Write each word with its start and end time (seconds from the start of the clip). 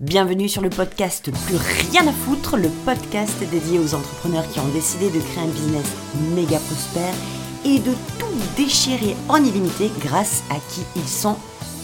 Bienvenue 0.00 0.48
sur 0.48 0.60
le 0.60 0.70
podcast 0.70 1.30
Plus 1.46 1.56
rien 1.56 2.04
à 2.08 2.12
foutre, 2.12 2.56
le 2.56 2.68
podcast 2.84 3.38
dédié 3.48 3.78
aux 3.78 3.94
entrepreneurs 3.94 4.48
qui 4.48 4.58
ont 4.58 4.68
décidé 4.72 5.08
de 5.08 5.20
créer 5.20 5.44
un 5.44 5.48
business 5.48 5.86
méga 6.34 6.58
prospère 6.58 7.14
et 7.64 7.78
de 7.78 7.92
tout 8.18 8.26
déchirer 8.56 9.14
en 9.28 9.36
illimité 9.36 9.92
grâce 10.00 10.42
à 10.50 10.56
qui 10.68 10.80
ils 10.96 11.08
sont 11.08 11.36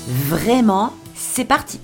vraiment. 0.08 0.92
C'est 1.15 1.44
parti 1.44 1.78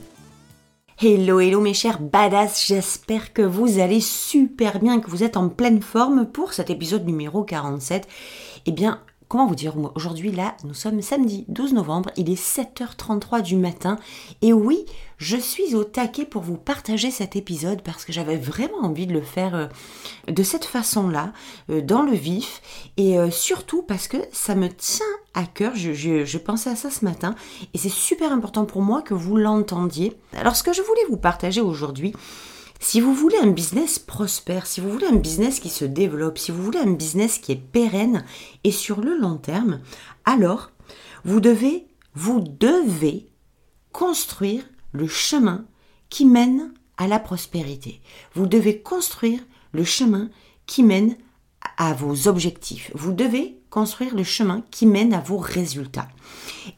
Hello, 1.01 1.39
hello 1.39 1.61
mes 1.61 1.75
chers 1.75 2.01
badass, 2.01 2.67
j'espère 2.67 3.33
que 3.33 3.43
vous 3.43 3.79
allez 3.79 4.01
super 4.01 4.81
bien, 4.81 4.99
que 4.99 5.09
vous 5.09 5.23
êtes 5.23 5.37
en 5.37 5.49
pleine 5.49 5.81
forme 5.81 6.27
pour 6.27 6.55
cet 6.55 6.71
épisode 6.71 7.07
numéro 7.07 7.45
47. 7.45 8.09
Eh 8.67 8.73
bien, 8.73 9.01
comment 9.29 9.47
vous 9.47 9.55
dire, 9.55 9.75
aujourd'hui 9.95 10.31
là, 10.31 10.57
nous 10.65 10.75
sommes 10.75 11.03
samedi 11.03 11.45
12 11.49 11.75
novembre, 11.75 12.11
il 12.17 12.31
est 12.31 12.41
7h33 12.41 13.43
du 13.43 13.57
matin, 13.57 13.99
et 14.43 14.53
oui, 14.53 14.85
je 15.19 15.37
suis 15.37 15.75
au 15.75 15.85
taquet 15.85 16.25
pour 16.25 16.43
vous 16.43 16.57
partager 16.57 17.11
cet 17.11 17.37
épisode 17.37 17.83
parce 17.83 18.05
que 18.05 18.13
j'avais 18.13 18.37
vraiment 18.37 18.83
envie 18.83 19.07
de 19.07 19.13
le 19.13 19.23
faire 19.23 19.55
euh, 19.55 19.67
de 20.29 20.43
cette 20.43 20.65
façon-là, 20.65 21.33
euh, 21.71 21.81
dans 21.81 22.03
le 22.03 22.13
vif, 22.13 22.63
et 22.97 23.19
euh, 23.19 23.31
surtout 23.31 23.83
parce 23.83 24.07
que 24.07 24.19
ça 24.33 24.55
me 24.55 24.69
tient 24.69 25.07
à 25.35 25.45
cœur, 25.45 25.73
je, 25.75 25.93
je 25.93 26.39
pensais 26.39 26.71
à 26.71 26.77
ça 26.77 26.91
ce 26.91 27.05
matin, 27.05 27.35
et 27.75 27.79
c'est 27.79 27.89
super 27.89 28.33
important 28.33 28.65
pour 28.65 28.83
moi 28.83 29.03
que 29.03 29.15
vous 29.15 29.37
l'entendiez. 29.37 30.17
Alors 30.37 30.57
ce 30.57 30.63
que 30.63 30.73
je 30.73 30.83
voulais 30.83 31.05
vous 31.11 31.17
partager 31.17 31.61
aujourd'hui, 31.61 32.15
si 32.81 33.01
vous 33.01 33.15
voulez 33.15 33.39
un 33.39 33.51
business 33.51 33.99
prospère, 33.99 34.67
si 34.67 34.81
vous 34.81 34.91
voulez 34.91 35.07
un 35.07 35.17
business 35.17 35.61
qui 35.61 35.71
se 35.71 35.85
développe, 35.85 36.39
si 36.39 36.51
vous 36.51 36.63
voulez 36.63 36.79
un 36.79 36.93
business 36.93 37.39
qui 37.39 37.53
est 37.53 37.57
pérenne 37.57 38.25
et 38.65 38.73
sur 38.73 39.01
le 39.01 39.17
long 39.17 39.37
terme, 39.37 39.81
alors 40.25 40.71
vous 41.25 41.41
devez, 41.41 41.87
vous 42.15 42.41
devez 42.41 43.29
construire 43.93 44.63
le 44.93 45.07
chemin 45.07 45.65
qui 46.11 46.25
mène 46.25 46.73
à 46.97 47.09
la 47.09 47.19
prospérité. 47.19 48.01
Vous 48.35 48.47
devez 48.47 48.81
construire 48.81 49.41
le 49.73 49.85
chemin 49.85 50.31
qui 50.67 50.83
mène 50.83 51.17
à 51.77 51.95
vos 51.95 52.29
objectifs. 52.29 52.91
Vous 52.95 53.13
devez 53.13 53.59
construire 53.71 54.15
le 54.15 54.25
chemin 54.25 54.63
qui 54.71 54.87
mène 54.87 55.13
à 55.13 55.21
vos 55.21 55.39
résultats. 55.39 56.09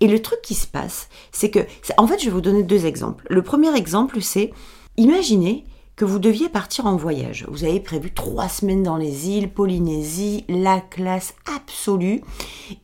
Et 0.00 0.08
le 0.08 0.20
truc 0.20 0.40
qui 0.42 0.54
se 0.54 0.66
passe, 0.66 1.08
c'est 1.30 1.50
que, 1.50 1.60
en 1.96 2.06
fait, 2.06 2.18
je 2.18 2.26
vais 2.26 2.30
vous 2.30 2.40
donner 2.40 2.62
deux 2.62 2.86
exemples. 2.86 3.26
Le 3.30 3.42
premier 3.42 3.74
exemple, 3.76 4.20
c'est, 4.20 4.52
imaginez 4.96 5.66
que 5.98 6.04
vous 6.04 6.20
deviez 6.20 6.48
partir 6.48 6.86
en 6.86 6.94
voyage. 6.94 7.44
Vous 7.48 7.64
avez 7.64 7.80
prévu 7.80 8.12
trois 8.12 8.48
semaines 8.48 8.84
dans 8.84 8.96
les 8.96 9.30
îles, 9.30 9.52
Polynésie, 9.52 10.44
la 10.48 10.80
classe 10.80 11.34
absolue. 11.56 12.22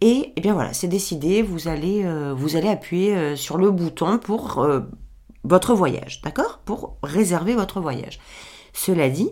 Et, 0.00 0.32
eh 0.34 0.40
bien 0.40 0.52
voilà, 0.52 0.72
c'est 0.72 0.88
décidé, 0.88 1.40
vous 1.40 1.68
allez, 1.68 2.02
euh, 2.04 2.34
vous 2.36 2.56
allez 2.56 2.66
appuyer 2.68 3.14
euh, 3.14 3.36
sur 3.36 3.56
le 3.56 3.70
bouton 3.70 4.18
pour 4.18 4.58
euh, 4.58 4.80
votre 5.44 5.74
voyage, 5.74 6.22
d'accord? 6.22 6.58
Pour 6.64 6.96
réserver 7.04 7.54
votre 7.54 7.80
voyage. 7.80 8.18
Cela 8.72 9.08
dit, 9.08 9.30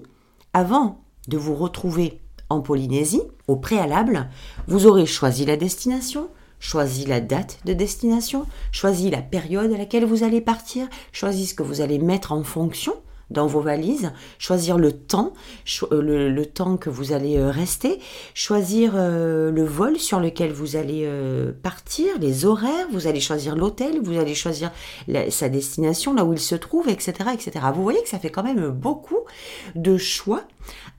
avant 0.55 1.01
de 1.27 1.37
vous 1.37 1.57
retrouver 1.57 2.21
en 2.51 2.61
Polynésie, 2.61 3.23
au 3.49 3.57
préalable, 3.57 4.31
vous 4.69 4.87
aurez 4.87 5.07
choisi 5.07 5.45
la 5.45 5.57
destination, 5.57 6.29
choisi 6.61 7.05
la 7.05 7.21
date 7.21 7.59
de 7.65 7.73
destination, 7.73 8.47
choisi 8.71 9.11
la 9.11 9.23
période 9.23 9.73
à 9.73 9.77
laquelle 9.77 10.05
vous 10.05 10.23
allez 10.23 10.41
partir, 10.41 10.87
choisi 11.11 11.47
ce 11.47 11.55
que 11.55 11.65
vous 11.65 11.81
allez 11.81 11.99
mettre 11.99 12.31
en 12.31 12.45
fonction 12.45 12.95
dans 13.33 13.47
vos 13.47 13.61
valises, 13.61 14.13
choisir 14.39 14.79
le 14.79 14.93
temps, 14.93 15.33
euh, 15.91 16.29
le, 16.31 16.47
temps 16.47 16.77
que 16.77 16.91
vous 16.91 17.13
allez 17.13 17.39
euh, 17.39 17.51
rester, 17.51 17.99
choisir 18.35 18.93
euh, 18.95 19.51
le 19.51 19.65
vol 19.65 19.99
sur 19.99 20.21
lequel 20.21 20.53
vous 20.53 20.77
allez 20.77 21.09
partir, 21.63 22.19
les 22.21 22.45
horaires, 22.45 22.87
vous 22.93 23.07
allez 23.07 23.21
choisir 23.21 23.57
l'hôtel, 23.57 24.01
vous 24.03 24.19
allez 24.19 24.35
choisir 24.35 24.71
sa 25.31 25.49
destination, 25.49 26.15
là 26.15 26.25
où 26.25 26.33
il 26.33 26.39
se 26.39 26.55
trouve, 26.55 26.89
etc., 26.89 27.31
etc. 27.33 27.67
Vous 27.75 27.83
voyez 27.83 28.03
que 28.03 28.09
ça 28.09 28.19
fait 28.19 28.31
quand 28.31 28.43
même 28.43 28.69
beaucoup 28.69 29.21
de 29.75 29.97
choix 29.97 30.43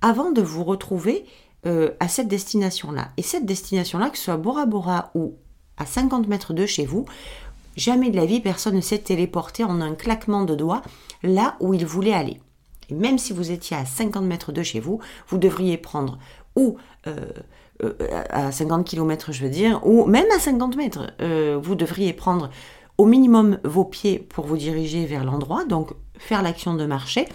avant 0.01 0.31
de 0.31 0.41
vous 0.41 0.63
retrouver 0.63 1.25
à 1.65 2.07
cette 2.07 2.27
destination-là. 2.27 3.11
Et 3.17 3.21
cette 3.21 3.45
destination-là, 3.45 4.09
que 4.09 4.17
ce 4.17 4.25
soit 4.25 4.37
Bora 4.37 4.65
Bora 4.65 5.11
ou 5.15 5.35
à 5.77 5.85
50 5.85 6.27
mètres 6.27 6.53
de 6.53 6.65
chez 6.65 6.85
vous, 6.85 7.05
Jamais 7.75 8.09
de 8.09 8.15
la 8.15 8.25
vie, 8.25 8.39
personne 8.39 8.75
ne 8.75 8.81
s'est 8.81 8.99
téléporté 8.99 9.63
en 9.63 9.81
un 9.81 9.95
claquement 9.95 10.43
de 10.43 10.55
doigts 10.55 10.81
là 11.23 11.55
où 11.59 11.73
il 11.73 11.85
voulait 11.85 12.13
aller. 12.13 12.39
Et 12.89 12.93
même 12.93 13.17
si 13.17 13.33
vous 13.33 13.51
étiez 13.51 13.77
à 13.77 13.85
50 13.85 14.23
mètres 14.23 14.51
de 14.51 14.61
chez 14.61 14.79
vous, 14.79 14.99
vous 15.27 15.37
devriez 15.37 15.77
prendre 15.77 16.19
ou 16.55 16.77
euh, 17.07 17.25
euh, 17.83 17.93
à 18.29 18.51
50 18.51 18.85
km, 18.85 19.31
je 19.31 19.43
veux 19.43 19.49
dire, 19.49 19.85
ou 19.85 20.05
même 20.05 20.27
à 20.35 20.39
50 20.39 20.75
mètres, 20.75 21.11
euh, 21.21 21.59
vous 21.61 21.75
devriez 21.75 22.13
prendre 22.13 22.49
au 22.97 23.05
minimum 23.05 23.57
vos 23.63 23.85
pieds 23.85 24.19
pour 24.19 24.45
vous 24.45 24.57
diriger 24.57 25.05
vers 25.05 25.23
l'endroit, 25.23 25.65
donc 25.65 25.93
faire 26.17 26.43
l'action 26.43 26.75
de 26.75 26.85
marcher, 26.85 27.27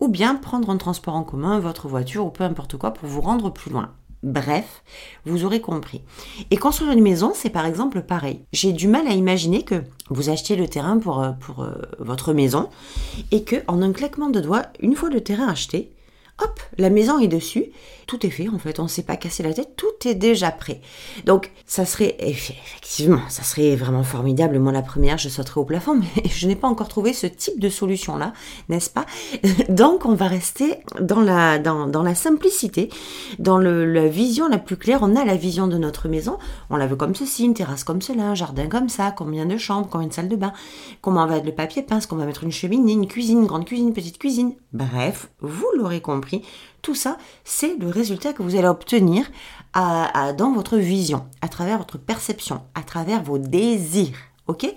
ou 0.00 0.08
bien 0.08 0.34
prendre 0.34 0.70
un 0.70 0.76
transport 0.76 1.14
en 1.14 1.22
commun, 1.22 1.60
votre 1.60 1.88
voiture 1.88 2.26
ou 2.26 2.30
peu 2.30 2.44
importe 2.44 2.76
quoi 2.76 2.92
pour 2.92 3.08
vous 3.08 3.20
rendre 3.20 3.50
plus 3.50 3.70
loin. 3.70 3.92
Bref, 4.26 4.82
vous 5.24 5.44
aurez 5.44 5.60
compris. 5.60 6.02
Et 6.50 6.56
construire 6.56 6.90
une 6.90 7.00
maison, 7.00 7.30
c'est 7.32 7.48
par 7.48 7.64
exemple 7.64 8.02
pareil. 8.02 8.40
J'ai 8.52 8.72
du 8.72 8.88
mal 8.88 9.06
à 9.06 9.12
imaginer 9.12 9.62
que 9.62 9.84
vous 10.10 10.30
achetiez 10.30 10.56
le 10.56 10.66
terrain 10.66 10.98
pour, 10.98 11.22
euh, 11.22 11.30
euh, 11.60 11.70
votre 12.00 12.32
maison 12.32 12.68
et 13.30 13.44
que 13.44 13.54
en 13.68 13.82
un 13.82 13.92
claquement 13.92 14.28
de 14.28 14.40
doigts, 14.40 14.64
une 14.80 14.96
fois 14.96 15.10
le 15.10 15.20
terrain 15.20 15.46
acheté, 15.46 15.92
hop, 16.42 16.60
la 16.76 16.90
maison 16.90 17.20
est 17.20 17.28
dessus, 17.28 17.66
tout 18.06 18.24
est 18.24 18.30
fait 18.30 18.48
en 18.48 18.58
fait, 18.58 18.78
on 18.78 18.84
ne 18.84 18.88
s'est 18.88 19.02
pas 19.02 19.16
cassé 19.16 19.42
la 19.42 19.52
tête, 19.52 19.70
tout 19.76 20.08
est 20.08 20.14
déjà 20.14 20.50
prêt. 20.50 20.80
Donc 21.24 21.50
ça 21.66 21.84
serait, 21.84 22.16
effectivement, 22.20 23.20
ça 23.28 23.42
serait 23.42 23.76
vraiment 23.76 24.04
formidable, 24.04 24.58
moi 24.58 24.72
la 24.72 24.82
première, 24.82 25.18
je 25.18 25.28
sauterais 25.28 25.60
au 25.60 25.64
plafond, 25.64 25.96
mais 25.96 26.22
je 26.30 26.46
n'ai 26.46 26.56
pas 26.56 26.68
encore 26.68 26.88
trouvé 26.88 27.12
ce 27.12 27.26
type 27.26 27.58
de 27.58 27.68
solution-là, 27.68 28.32
n'est-ce 28.68 28.90
pas? 28.90 29.06
Donc 29.68 30.06
on 30.06 30.14
va 30.14 30.28
rester 30.28 30.76
dans 31.00 31.20
la, 31.20 31.58
dans, 31.58 32.02
la 32.02 32.14
simplicité, 32.14 32.90
dans 33.38 33.58
la 33.58 34.06
vision 34.08 34.48
la 34.48 34.58
plus 34.58 34.76
claire, 34.76 35.00
on 35.02 35.16
a 35.16 35.24
la 35.24 35.36
vision 35.36 35.66
de 35.66 35.76
notre 35.76 36.08
maison, 36.08 36.38
on 36.70 36.76
la 36.76 36.86
veut 36.86 36.96
comme 36.96 37.14
ceci, 37.14 37.44
une 37.44 37.54
terrasse 37.54 37.84
comme 37.84 38.02
cela, 38.02 38.24
un 38.24 38.34
jardin 38.34 38.68
comme 38.68 38.88
ça, 38.88 39.10
combien 39.10 39.46
de 39.46 39.56
chambres, 39.56 39.88
combien 39.90 40.08
de 40.08 40.12
salles 40.12 40.28
de 40.28 40.36
bain, 40.36 40.52
comment 41.00 41.26
va 41.26 41.38
être 41.38 41.46
le 41.46 41.54
papier 41.54 41.82
peint, 41.82 42.00
qu'on 42.06 42.16
va 42.16 42.26
mettre 42.26 42.44
une 42.44 42.52
cheminée, 42.52 42.92
une 42.92 43.08
cuisine, 43.08 43.40
une 43.40 43.46
grande 43.46 43.64
cuisine, 43.64 43.92
petite 43.92 44.18
cuisine, 44.18 44.54
bref, 44.72 45.28
vous 45.40 45.66
l'aurez 45.76 46.00
compris 46.00 46.42
tout 46.86 46.94
ça, 46.94 47.18
c'est 47.42 47.76
le 47.80 47.88
résultat 47.88 48.32
que 48.32 48.44
vous 48.44 48.54
allez 48.54 48.68
obtenir 48.68 49.26
dans 49.74 50.52
votre 50.54 50.76
vision, 50.76 51.26
à 51.40 51.48
travers 51.48 51.78
votre 51.78 51.98
perception, 51.98 52.62
à 52.76 52.82
travers 52.84 53.24
vos 53.24 53.38
désirs. 53.38 54.16
OK? 54.46 54.72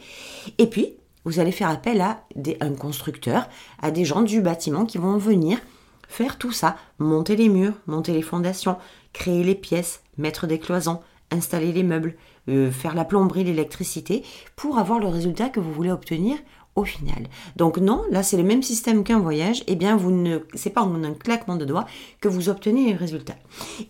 Et 0.57 0.65
puis, 0.65 0.95
vous 1.23 1.39
allez 1.39 1.51
faire 1.51 1.69
appel 1.69 2.01
à 2.01 2.23
des, 2.35 2.57
un 2.61 2.73
constructeur, 2.73 3.47
à 3.79 3.91
des 3.91 4.05
gens 4.05 4.23
du 4.23 4.41
bâtiment 4.41 4.85
qui 4.85 4.97
vont 4.97 5.17
venir 5.17 5.59
faire 6.07 6.39
tout 6.39 6.51
ça, 6.51 6.77
monter 6.97 7.35
les 7.35 7.47
murs, 7.47 7.75
monter 7.85 8.11
les 8.11 8.23
fondations, 8.23 8.77
créer 9.13 9.43
les 9.43 9.53
pièces, 9.53 10.01
mettre 10.17 10.47
des 10.47 10.57
cloisons, 10.57 11.01
installer 11.29 11.71
les 11.71 11.83
meubles, 11.83 12.15
euh, 12.47 12.71
faire 12.71 12.95
la 12.95 13.05
plomberie, 13.05 13.43
l'électricité, 13.43 14.23
pour 14.55 14.79
avoir 14.79 14.97
le 14.97 15.07
résultat 15.07 15.49
que 15.49 15.59
vous 15.59 15.71
voulez 15.71 15.91
obtenir 15.91 16.39
au 16.75 16.83
final. 16.83 17.27
Donc 17.55 17.77
non, 17.77 18.03
là 18.11 18.23
c'est 18.23 18.37
le 18.37 18.43
même 18.43 18.63
système 18.63 19.03
qu'un 19.03 19.19
voyage, 19.19 19.61
et 19.61 19.73
eh 19.73 19.75
bien 19.75 19.97
vous 19.97 20.11
ne 20.11 20.39
c'est 20.53 20.69
pas 20.69 20.81
en 20.81 21.03
un 21.03 21.13
claquement 21.13 21.55
de 21.55 21.65
doigts 21.65 21.85
que 22.21 22.27
vous 22.27 22.49
obtenez 22.49 22.87
les 22.87 22.95
résultats. 22.95 23.37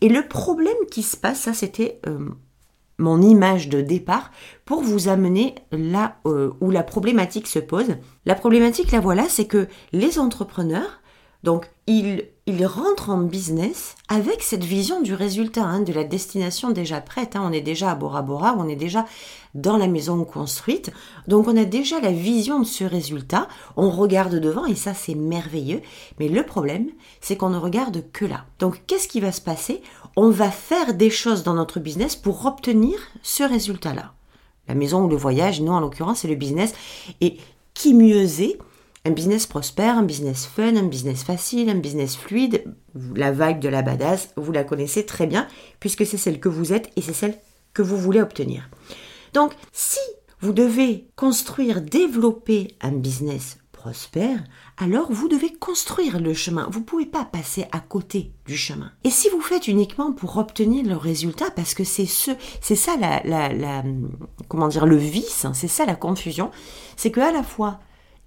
Et 0.01 0.09
le 0.09 0.27
problème 0.27 0.73
qui 0.91 1.03
se 1.03 1.17
passe, 1.17 1.41
ça 1.41 1.53
c'était 1.53 1.99
euh, 2.07 2.29
mon 2.99 3.21
image 3.21 3.69
de 3.69 3.81
départ 3.81 4.31
pour 4.65 4.81
vous 4.81 5.07
amener 5.07 5.55
là 5.71 6.17
euh, 6.25 6.51
où 6.61 6.69
la 6.69 6.83
problématique 6.83 7.47
se 7.47 7.59
pose. 7.59 7.95
La 8.25 8.35
problématique, 8.35 8.91
la 8.91 8.99
voilà, 8.99 9.27
c'est 9.29 9.45
que 9.45 9.67
les 9.93 10.19
entrepreneurs, 10.19 11.01
donc 11.43 11.69
ils 11.87 12.25
il 12.49 12.65
rentre 12.65 13.11
en 13.11 13.19
business 13.19 13.95
avec 14.07 14.41
cette 14.41 14.63
vision 14.63 15.03
du 15.03 15.13
résultat, 15.13 15.63
hein, 15.63 15.81
de 15.81 15.93
la 15.93 16.03
destination 16.03 16.71
déjà 16.71 16.99
prête. 16.99 17.35
Hein. 17.35 17.43
On 17.45 17.51
est 17.51 17.61
déjà 17.61 17.91
à 17.91 17.95
Bora 17.95 18.23
Bora, 18.23 18.55
on 18.57 18.67
est 18.67 18.75
déjà 18.75 19.05
dans 19.53 19.77
la 19.77 19.85
maison 19.85 20.23
construite. 20.25 20.91
Donc 21.27 21.47
on 21.47 21.55
a 21.55 21.63
déjà 21.63 21.99
la 21.99 22.11
vision 22.11 22.59
de 22.59 22.65
ce 22.65 22.83
résultat. 22.83 23.47
On 23.77 23.91
regarde 23.91 24.33
devant 24.33 24.65
et 24.65 24.73
ça 24.73 24.95
c'est 24.95 25.13
merveilleux. 25.13 25.81
Mais 26.19 26.27
le 26.27 26.43
problème, 26.43 26.89
c'est 27.21 27.37
qu'on 27.37 27.51
ne 27.51 27.57
regarde 27.59 28.03
que 28.11 28.25
là. 28.25 28.45
Donc 28.57 28.81
qu'est-ce 28.87 29.07
qui 29.07 29.19
va 29.19 29.31
se 29.31 29.41
passer? 29.41 29.83
On 30.15 30.31
va 30.31 30.49
faire 30.49 30.95
des 30.95 31.11
choses 31.11 31.43
dans 31.43 31.53
notre 31.53 31.79
business 31.79 32.15
pour 32.15 32.47
obtenir 32.47 32.97
ce 33.21 33.43
résultat-là. 33.43 34.13
La 34.67 34.73
maison 34.73 35.03
ou 35.03 35.07
le 35.07 35.15
voyage, 35.15 35.61
non 35.61 35.73
en 35.73 35.81
l'occurrence 35.81 36.21
c'est 36.21 36.27
le 36.27 36.33
business. 36.33 36.73
Et 37.21 37.37
qui 37.75 37.93
mieux 37.93 38.41
est 38.41 38.57
un 39.09 39.13
business 39.13 39.47
prospère, 39.47 39.97
un 39.97 40.03
business 40.03 40.45
fun, 40.45 40.75
un 40.75 40.83
business 40.83 41.23
facile, 41.23 41.69
un 41.69 41.79
business 41.79 42.15
fluide, 42.15 42.63
la 43.15 43.31
vague 43.31 43.59
de 43.59 43.67
la 43.67 43.81
badass, 43.81 44.29
vous 44.37 44.51
la 44.51 44.63
connaissez 44.63 45.03
très 45.03 45.25
bien, 45.25 45.47
puisque 45.79 46.05
c'est 46.05 46.17
celle 46.17 46.39
que 46.39 46.49
vous 46.49 46.73
êtes 46.73 46.91
et 46.95 47.01
c'est 47.01 47.13
celle 47.13 47.39
que 47.73 47.81
vous 47.81 47.97
voulez 47.97 48.21
obtenir. 48.21 48.69
Donc, 49.33 49.53
si 49.71 49.99
vous 50.41 50.53
devez 50.53 51.09
construire, 51.15 51.81
développer 51.81 52.75
un 52.81 52.91
business 52.91 53.57
prospère, 53.71 54.43
alors 54.77 55.11
vous 55.11 55.27
devez 55.27 55.53
construire 55.53 56.19
le 56.19 56.35
chemin. 56.35 56.67
Vous 56.71 56.81
ne 56.81 56.85
pouvez 56.85 57.07
pas 57.07 57.25
passer 57.25 57.65
à 57.71 57.79
côté 57.79 58.31
du 58.45 58.57
chemin. 58.57 58.91
Et 59.03 59.09
si 59.09 59.27
vous 59.29 59.41
faites 59.41 59.67
uniquement 59.67 60.11
pour 60.11 60.37
obtenir 60.37 60.85
le 60.85 60.97
résultat, 60.97 61.49
parce 61.55 61.73
que 61.73 61.83
c'est 61.83 62.05
ce, 62.05 62.31
c'est 62.61 62.75
ça 62.75 62.95
la, 62.97 63.23
la, 63.23 63.83
comment 64.49 64.67
dire, 64.67 64.85
le 64.85 64.97
vice, 64.97 65.45
hein, 65.45 65.53
c'est 65.55 65.67
ça 65.67 65.85
la 65.85 65.95
confusion, 65.95 66.51
c'est 66.95 67.09
que 67.09 67.21
à 67.21 67.31
la 67.31 67.43
fois 67.43 67.79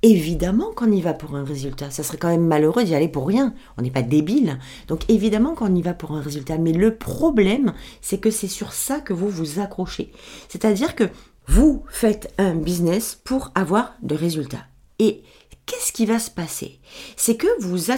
évidemment 0.02 0.72
qu'on 0.74 0.90
y 0.90 1.00
va 1.00 1.14
pour 1.14 1.36
un 1.36 1.44
résultat. 1.44 1.90
Ça 1.90 2.02
serait 2.02 2.18
quand 2.18 2.28
même 2.28 2.46
malheureux 2.46 2.84
d'y 2.84 2.94
aller 2.94 3.08
pour 3.08 3.26
rien. 3.26 3.54
On 3.78 3.82
n'est 3.82 3.90
pas 3.90 4.02
débile. 4.02 4.58
Donc 4.88 5.08
évidemment 5.08 5.54
qu'on 5.54 5.74
y 5.74 5.82
va 5.82 5.94
pour 5.94 6.12
un 6.12 6.20
résultat. 6.20 6.58
Mais 6.58 6.72
le 6.72 6.96
problème, 6.96 7.72
c'est 8.00 8.18
que 8.18 8.30
c'est 8.30 8.48
sur 8.48 8.72
ça 8.72 9.00
que 9.00 9.12
vous 9.12 9.28
vous 9.28 9.60
accrochez. 9.60 10.12
C'est-à-dire 10.48 10.94
que 10.94 11.08
vous 11.46 11.84
faites 11.88 12.32
un 12.38 12.54
business 12.54 13.18
pour 13.24 13.50
avoir 13.54 13.94
de 14.02 14.14
résultats. 14.14 14.66
Et 14.98 15.22
qu'est-ce 15.66 15.92
qui 15.92 16.06
va 16.06 16.18
se 16.18 16.30
passer? 16.30 16.80
C'est 17.16 17.36
que 17.36 17.48
vous, 17.60 17.90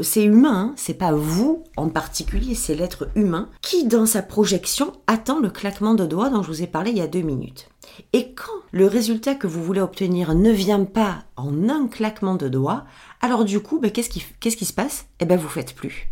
c'est 0.00 0.24
humain, 0.24 0.70
hein. 0.70 0.74
c'est 0.76 0.94
pas 0.94 1.12
vous 1.12 1.64
en 1.76 1.88
particulier, 1.88 2.54
c'est 2.54 2.74
l'être 2.74 3.08
humain 3.14 3.48
qui, 3.62 3.86
dans 3.86 4.06
sa 4.06 4.22
projection, 4.22 4.92
attend 5.06 5.40
le 5.40 5.50
claquement 5.50 5.94
de 5.94 6.06
doigts 6.06 6.30
dont 6.30 6.42
je 6.42 6.48
vous 6.48 6.62
ai 6.62 6.66
parlé 6.66 6.90
il 6.90 6.98
y 6.98 7.02
a 7.02 7.06
deux 7.06 7.22
minutes. 7.22 7.68
Et 8.12 8.32
quand 8.32 8.52
le 8.72 8.86
résultat 8.86 9.34
que 9.34 9.46
vous 9.46 9.62
voulez 9.62 9.80
obtenir 9.80 10.34
ne 10.34 10.50
vient 10.50 10.84
pas 10.84 11.24
en 11.36 11.68
un 11.68 11.88
claquement 11.88 12.34
de 12.34 12.48
doigts, 12.48 12.84
alors 13.20 13.44
du 13.44 13.60
coup, 13.60 13.78
ben, 13.78 13.90
qu'est-ce 13.90 14.08
qui, 14.10 14.64
se 14.64 14.72
passe? 14.72 15.06
Eh 15.20 15.24
bien, 15.24 15.36
vous 15.36 15.48
faites 15.48 15.74
plus 15.74 16.08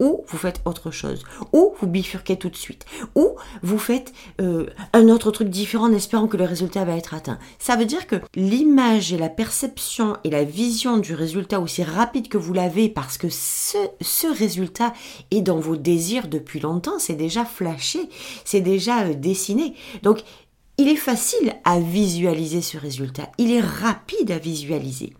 ou 0.00 0.24
vous 0.26 0.38
faites 0.38 0.60
autre 0.64 0.90
chose, 0.90 1.22
ou 1.52 1.72
vous 1.80 1.86
bifurquez 1.86 2.36
tout 2.36 2.50
de 2.50 2.56
suite, 2.56 2.84
ou 3.14 3.36
vous 3.62 3.78
faites 3.78 4.12
euh, 4.40 4.66
un 4.92 5.08
autre 5.08 5.30
truc 5.30 5.48
différent 5.48 5.84
en 5.84 5.92
espérant 5.92 6.26
que 6.26 6.36
le 6.36 6.44
résultat 6.44 6.84
va 6.84 6.96
être 6.96 7.14
atteint. 7.14 7.38
Ça 7.58 7.76
veut 7.76 7.84
dire 7.84 8.06
que 8.08 8.16
l'image 8.34 9.12
et 9.12 9.18
la 9.18 9.28
perception 9.28 10.16
et 10.24 10.30
la 10.30 10.42
vision 10.42 10.98
du 10.98 11.14
résultat 11.14 11.60
aussi 11.60 11.84
rapide 11.84 12.28
que 12.28 12.38
vous 12.38 12.52
l'avez 12.52 12.88
parce 12.88 13.18
que 13.18 13.28
ce, 13.30 13.78
ce, 14.00 14.26
résultat 14.26 14.92
est 15.30 15.42
dans 15.42 15.60
vos 15.60 15.76
désirs 15.76 16.26
depuis 16.26 16.58
longtemps, 16.58 16.98
c'est 16.98 17.14
déjà 17.14 17.44
flashé, 17.44 18.08
c'est 18.44 18.60
déjà 18.60 19.04
euh, 19.04 19.14
dessiné. 19.14 19.74
Donc 20.02 20.24
il 20.78 20.88
est 20.88 20.96
facile 20.96 21.54
à 21.64 21.78
visualiser 21.78 22.62
ce 22.62 22.78
résultat, 22.78 23.30
il 23.38 23.52
est 23.52 23.60
rapide 23.60 24.30
à 24.30 24.38
visualiser. 24.38 25.14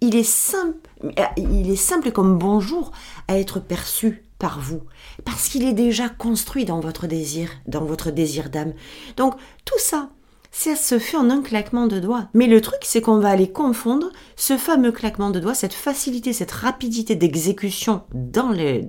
Il 0.00 0.16
est 0.16 0.22
simple, 0.22 0.90
il 1.36 1.70
est 1.70 1.76
simple 1.76 2.12
comme 2.12 2.36
bonjour 2.36 2.92
à 3.26 3.38
être 3.38 3.58
perçu 3.58 4.22
par 4.38 4.60
vous, 4.60 4.82
parce 5.24 5.48
qu'il 5.48 5.64
est 5.64 5.72
déjà 5.72 6.08
construit 6.08 6.64
dans 6.64 6.80
votre 6.80 7.06
désir, 7.06 7.50
dans 7.66 7.84
votre 7.84 8.10
désir 8.10 8.50
d'âme. 8.50 8.74
Donc 9.16 9.34
tout 9.64 9.78
ça, 9.78 10.10
ça 10.50 10.76
se 10.76 10.98
fait 10.98 11.16
en 11.16 11.30
un 11.30 11.42
claquement 11.42 11.86
de 11.86 12.00
doigts. 12.00 12.28
Mais 12.34 12.46
le 12.46 12.60
truc, 12.60 12.78
c'est 12.82 13.00
qu'on 13.00 13.18
va 13.18 13.28
aller 13.28 13.50
confondre 13.50 14.10
ce 14.36 14.56
fameux 14.56 14.92
claquement 14.92 15.30
de 15.30 15.40
doigts, 15.40 15.54
cette 15.54 15.74
facilité, 15.74 16.32
cette 16.32 16.50
rapidité 16.50 17.16
d'exécution 17.16 18.02
dans, 18.12 18.50
le, 18.50 18.82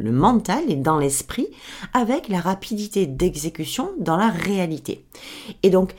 mental 0.00 0.62
et 0.68 0.76
dans 0.76 0.98
l'esprit, 0.98 1.48
avec 1.92 2.28
la 2.28 2.40
rapidité 2.40 3.06
d'exécution 3.06 3.90
dans 3.98 4.16
la 4.16 4.28
réalité. 4.28 5.04
Et 5.62 5.70
donc, 5.70 5.94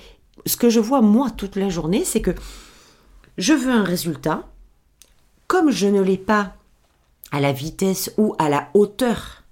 ce 0.45 0.57
que 0.57 0.69
je 0.69 0.79
vois 0.79 1.01
moi 1.01 1.29
toute 1.29 1.55
la 1.55 1.69
journée, 1.69 2.03
c'est 2.05 2.21
que 2.21 2.35
je 3.37 3.53
veux 3.53 3.71
un 3.71 3.83
résultat. 3.83 4.47
Comme 5.47 5.71
je 5.71 5.87
ne 5.87 6.01
l'ai 6.01 6.17
pas 6.17 6.53
à 7.31 7.39
la 7.39 7.51
vitesse 7.51 8.13
ou 8.17 8.35
à 8.39 8.49
la 8.49 8.69
hauteur 8.73 9.43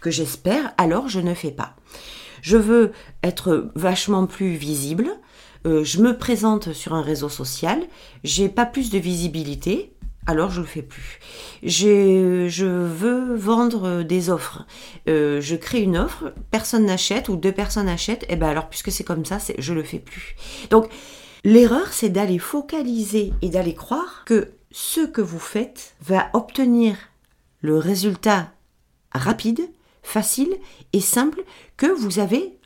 que 0.00 0.10
j'espère, 0.10 0.72
alors 0.78 1.08
je 1.08 1.20
ne 1.20 1.34
fais 1.34 1.50
pas. 1.50 1.74
Je 2.42 2.56
veux 2.56 2.92
être 3.22 3.70
vachement 3.74 4.26
plus 4.26 4.54
visible. 4.54 5.10
Euh, 5.66 5.84
je 5.84 6.00
me 6.00 6.16
présente 6.16 6.72
sur 6.72 6.94
un 6.94 7.02
réseau 7.02 7.28
social. 7.28 7.82
J'ai 8.24 8.48
pas 8.48 8.66
plus 8.66 8.90
de 8.90 8.98
visibilité. 8.98 9.92
Alors 10.26 10.50
je 10.50 10.60
le 10.60 10.66
fais 10.66 10.82
plus. 10.82 11.20
Je 11.62 12.64
veux 12.64 13.34
vendre 13.34 14.02
des 14.02 14.28
offres. 14.28 14.66
Euh, 15.08 15.40
je 15.40 15.56
crée 15.56 15.80
une 15.80 15.96
offre, 15.96 16.34
personne 16.50 16.84
n'achète 16.84 17.30
ou 17.30 17.36
deux 17.36 17.52
personnes 17.52 17.88
achètent. 17.88 18.24
Et 18.24 18.34
eh 18.34 18.36
ben 18.36 18.48
alors 18.48 18.68
puisque 18.68 18.92
c'est 18.92 19.04
comme 19.04 19.24
ça, 19.24 19.38
je 19.58 19.72
le 19.72 19.82
fais 19.82 19.98
plus. 19.98 20.36
Donc 20.70 20.90
L'erreur, 21.44 21.92
c'est 21.92 22.08
d'aller 22.08 22.38
focaliser 22.38 23.32
et 23.42 23.48
d'aller 23.48 23.74
croire 23.74 24.24
que 24.26 24.50
ce 24.70 25.00
que 25.00 25.20
vous 25.20 25.38
faites 25.38 25.94
va 26.02 26.30
obtenir 26.32 26.96
le 27.60 27.78
résultat 27.78 28.52
rapide, 29.12 29.60
facile 30.08 30.56
et 30.92 31.00
simple 31.00 31.44
que 31.76 31.86
vous 31.86 32.18
avez 32.18 32.58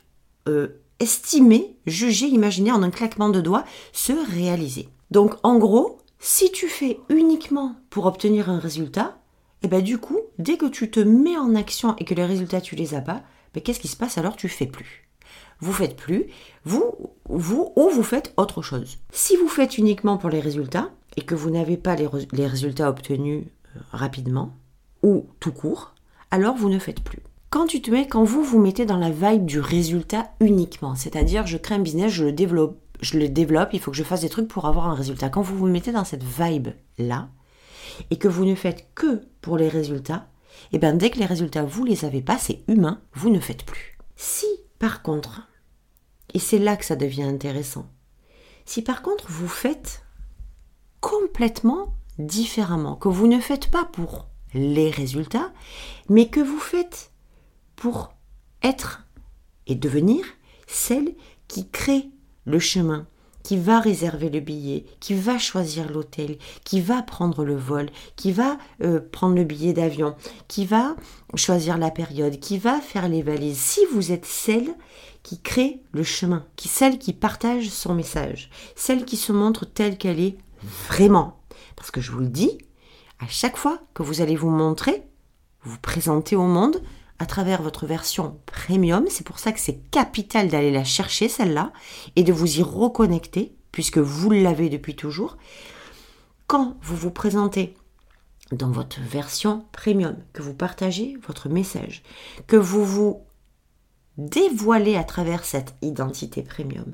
euh, 0.47 0.81
estimé, 0.99 1.77
jugé, 1.85 2.27
imaginé 2.27 2.71
en 2.71 2.83
un 2.83 2.91
claquement 2.91 3.29
de 3.29 3.41
doigts 3.41 3.65
se 3.91 4.13
réaliser. 4.31 4.89
Donc 5.11 5.35
en 5.43 5.57
gros, 5.57 5.99
si 6.19 6.51
tu 6.51 6.67
fais 6.67 6.99
uniquement 7.09 7.75
pour 7.89 8.05
obtenir 8.05 8.49
un 8.49 8.59
résultat, 8.59 9.17
et 9.61 9.67
eh 9.67 9.69
ben 9.69 9.81
du 9.81 9.97
coup, 9.97 10.19
dès 10.39 10.57
que 10.57 10.65
tu 10.65 10.91
te 10.91 10.99
mets 10.99 11.37
en 11.37 11.55
action 11.55 11.95
et 11.97 12.05
que 12.05 12.13
les 12.13 12.25
résultats 12.25 12.59
tu 12.59 12.75
les 12.75 12.95
as 12.95 13.01
pas, 13.01 13.21
ben 13.53 13.61
qu'est-ce 13.61 13.79
qui 13.79 13.87
se 13.87 13.95
passe 13.95 14.17
alors? 14.17 14.35
Tu 14.35 14.49
fais 14.49 14.65
plus 14.67 15.03
vous 15.63 15.71
faites 15.73 15.95
plus, 15.95 16.25
vous, 16.65 16.83
vous, 17.29 17.71
ou 17.75 17.89
vous 17.89 18.03
faites 18.03 18.33
autre 18.37 18.61
chose. 18.61 18.97
Si 19.11 19.37
vous 19.37 19.47
faites 19.47 19.77
uniquement 19.77 20.17
pour 20.17 20.29
les 20.29 20.41
résultats 20.41 20.91
et 21.15 21.21
que 21.21 21.35
vous 21.35 21.49
n'avez 21.49 21.77
pas 21.77 21.95
les, 21.95 22.07
résultats 22.47 22.89
obtenus 22.89 23.45
euh, 23.75 23.79
rapidement 23.91 24.53
ou 25.03 25.27
tout 25.39 25.53
court, 25.53 25.95
alors 26.31 26.55
vous 26.55 26.69
ne 26.69 26.79
faites 26.79 27.01
plus. 27.01 27.19
Quand 27.53 27.67
tu 27.67 27.83
te 27.83 27.91
mets, 27.91 28.07
quand 28.07 28.23
vous 28.23 28.43
vous 28.43 28.57
mettez 28.57 28.83
dans 28.83 28.97
la 28.97 29.11
vibe 29.11 29.45
du 29.45 29.59
résultat 29.59 30.31
uniquement, 30.39 30.95
c'est-à-dire 30.95 31.45
je 31.45 31.59
crée 31.59 31.75
un 31.75 31.79
business, 31.79 32.11
je 32.11 32.23
le 32.23 32.31
développe, 32.31 32.81
je 32.99 33.19
le 33.19 33.29
développe, 33.29 33.69
il 33.73 33.79
faut 33.79 33.91
que 33.91 33.97
je 33.97 34.01
fasse 34.01 34.21
des 34.21 34.29
trucs 34.29 34.47
pour 34.47 34.65
avoir 34.65 34.87
un 34.87 34.95
résultat. 34.95 35.29
Quand 35.29 35.43
vous 35.43 35.55
vous 35.55 35.67
mettez 35.67 35.91
dans 35.91 36.03
cette 36.03 36.23
vibe 36.23 36.69
là 36.97 37.29
et 38.09 38.17
que 38.17 38.27
vous 38.27 38.43
ne 38.43 38.55
faites 38.55 38.87
que 38.95 39.27
pour 39.41 39.59
les 39.59 39.67
résultats, 39.69 40.29
et 40.71 40.77
eh 40.77 40.79
bien 40.79 40.93
dès 40.93 41.11
que 41.11 41.19
les 41.19 41.27
résultats 41.27 41.63
vous 41.63 41.85
les 41.85 42.05
avez 42.05 42.23
pas, 42.23 42.39
c'est 42.39 42.63
humain, 42.67 43.03
vous 43.13 43.29
ne 43.29 43.39
faites 43.39 43.65
plus. 43.65 43.99
Si 44.15 44.47
par 44.79 45.03
contre, 45.03 45.47
et 46.33 46.39
c'est 46.39 46.57
là 46.57 46.75
que 46.75 46.85
ça 46.85 46.95
devient 46.95 47.21
intéressant, 47.21 47.85
si 48.65 48.81
par 48.81 49.03
contre 49.03 49.27
vous 49.29 49.47
faites 49.47 50.03
complètement 51.01 51.93
différemment, 52.17 52.95
que 52.95 53.09
vous 53.09 53.27
ne 53.27 53.39
faites 53.39 53.69
pas 53.69 53.85
pour 53.85 54.27
les 54.55 54.89
résultats, 54.89 55.51
mais 56.09 56.29
que 56.29 56.39
vous 56.39 56.57
faites 56.57 57.12
pour 57.83 58.13
être 58.61 59.05
et 59.67 59.75
devenir 59.75 60.23
celle 60.67 61.15
qui 61.49 61.67
crée 61.67 62.09
le 62.45 62.57
chemin, 62.57 63.07
qui 63.43 63.57
va 63.57 63.81
réserver 63.81 64.29
le 64.29 64.39
billet, 64.39 64.85
qui 65.01 65.13
va 65.15 65.37
choisir 65.37 65.91
l'hôtel, 65.91 66.37
qui 66.63 66.79
va 66.79 67.01
prendre 67.01 67.43
le 67.43 67.57
vol, 67.57 67.89
qui 68.15 68.31
va 68.31 68.57
euh, 68.83 69.01
prendre 69.01 69.35
le 69.35 69.43
billet 69.43 69.73
d'avion, 69.73 70.15
qui 70.47 70.65
va 70.65 70.95
choisir 71.35 71.77
la 71.77 71.91
période, 71.91 72.39
qui 72.39 72.57
va 72.57 72.79
faire 72.79 73.09
les 73.09 73.21
valises. 73.21 73.59
Si 73.59 73.81
vous 73.91 74.13
êtes 74.13 74.25
celle 74.25 74.73
qui 75.21 75.41
crée 75.41 75.81
le 75.91 76.03
chemin, 76.03 76.45
qui 76.55 76.69
celle 76.69 76.97
qui 76.97 77.11
partage 77.11 77.67
son 77.67 77.93
message, 77.93 78.49
celle 78.77 79.03
qui 79.03 79.17
se 79.17 79.33
montre 79.33 79.65
telle 79.65 79.97
qu'elle 79.97 80.21
est 80.21 80.37
vraiment. 80.87 81.41
Parce 81.75 81.91
que 81.91 81.99
je 81.99 82.13
vous 82.13 82.21
le 82.21 82.29
dis, 82.29 82.57
à 83.19 83.27
chaque 83.27 83.57
fois 83.57 83.79
que 83.93 84.03
vous 84.03 84.21
allez 84.21 84.37
vous 84.37 84.51
montrer, 84.51 85.03
vous 85.63 85.79
présenter 85.79 86.37
au 86.37 86.47
monde, 86.47 86.81
à 87.23 87.25
travers 87.25 87.61
votre 87.61 87.87
version 87.87 88.37
premium. 88.45 89.05
C'est 89.09 89.25
pour 89.25 89.39
ça 89.39 89.53
que 89.53 89.59
c'est 89.61 89.79
capital 89.91 90.49
d'aller 90.49 90.71
la 90.71 90.83
chercher, 90.83 91.29
celle-là, 91.29 91.71
et 92.17 92.23
de 92.23 92.33
vous 92.33 92.59
y 92.59 92.61
reconnecter, 92.61 93.55
puisque 93.71 93.97
vous 93.97 94.29
l'avez 94.29 94.69
depuis 94.69 94.95
toujours. 94.95 95.37
Quand 96.47 96.75
vous 96.81 96.97
vous 96.97 97.11
présentez 97.11 97.75
dans 98.51 98.71
votre 98.71 98.99
version 98.99 99.65
premium, 99.71 100.17
que 100.33 100.41
vous 100.41 100.53
partagez 100.53 101.17
votre 101.25 101.47
message, 101.47 102.03
que 102.45 102.57
vous 102.57 102.83
vous 102.83 103.21
dévoilez 104.17 104.97
à 104.97 105.05
travers 105.05 105.45
cette 105.45 105.75
identité 105.81 106.43
premium, 106.43 106.93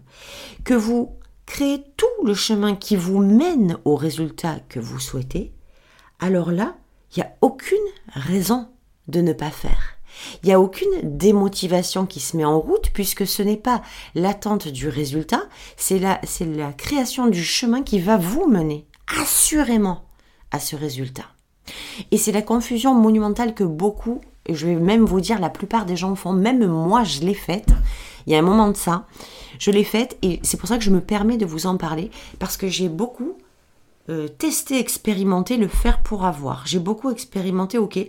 que 0.63 0.75
vous 0.75 1.17
créez 1.48 1.83
tout 1.98 2.24
le 2.24 2.36
chemin 2.36 2.75
qui 2.75 2.95
vous 2.95 3.17
mène 3.17 3.79
au 3.83 3.95
résultat 3.95 4.59
que 4.69 4.79
vous 4.79 5.00
souhaitez, 5.00 5.53
alors 6.19 6.51
là, 6.51 6.77
il 7.15 7.19
n'y 7.19 7.25
a 7.25 7.36
aucune 7.41 7.77
raison 8.13 8.69
de 9.07 9.21
ne 9.21 9.33
pas 9.33 9.50
faire. 9.50 9.99
Il 10.43 10.47
n'y 10.47 10.53
a 10.53 10.59
aucune 10.59 10.88
démotivation 11.03 12.05
qui 12.05 12.19
se 12.19 12.38
met 12.38 12.45
en 12.45 12.59
route 12.59 12.89
puisque 12.93 13.27
ce 13.27 13.43
n'est 13.43 13.57
pas 13.57 13.81
l'attente 14.15 14.67
du 14.67 14.89
résultat, 14.89 15.43
c'est 15.77 15.99
la, 15.99 16.19
création 16.73 17.27
du 17.27 17.43
chemin 17.43 17.83
qui 17.83 17.99
va 17.99 18.17
vous 18.17 18.47
mener 18.47 18.85
assurément 19.21 20.03
à 20.51 20.59
ce 20.59 20.75
résultat. 20.75 21.25
Et 22.11 22.17
c'est 22.17 22.31
la 22.31 22.41
confusion 22.41 22.93
monumentale 22.93 23.53
que 23.53 23.63
beaucoup, 23.63 24.21
je 24.49 24.65
vais 24.65 24.75
même 24.75 25.05
vous 25.05 25.21
dire 25.21 25.39
la 25.39 25.49
plupart 25.49 25.85
des 25.85 25.95
gens 25.95 26.15
font, 26.15 26.33
même 26.33 26.65
moi 26.65 27.03
je 27.03 27.21
l'ai 27.21 27.33
faite, 27.33 27.69
il 28.25 28.33
y 28.33 28.35
a 28.35 28.39
un 28.39 28.43
moment 28.43 28.69
de 28.69 28.77
ça, 28.77 29.05
je 29.59 29.71
l'ai 29.71 29.83
faite 29.83 30.17
et 30.21 30.39
c'est 30.41 30.57
pour 30.57 30.69
ça 30.69 30.77
que 30.77 30.83
je 30.83 30.89
me 30.89 31.01
permets 31.01 31.38
de 31.38 31.45
vous 31.45 31.67
en 31.67 31.77
parler 31.77 32.09
parce 32.39 32.57
que 32.57 32.67
j'ai 32.67 32.89
beaucoup 32.89 33.38
euh, 34.09 34.27
testé, 34.27 34.79
expérimenté 34.79 35.57
le 35.57 35.67
faire 35.67 36.01
pour 36.01 36.25
avoir. 36.25 36.65
J'ai 36.65 36.79
beaucoup 36.79 37.11
expérimenté, 37.11 37.77
ok, 37.77 37.99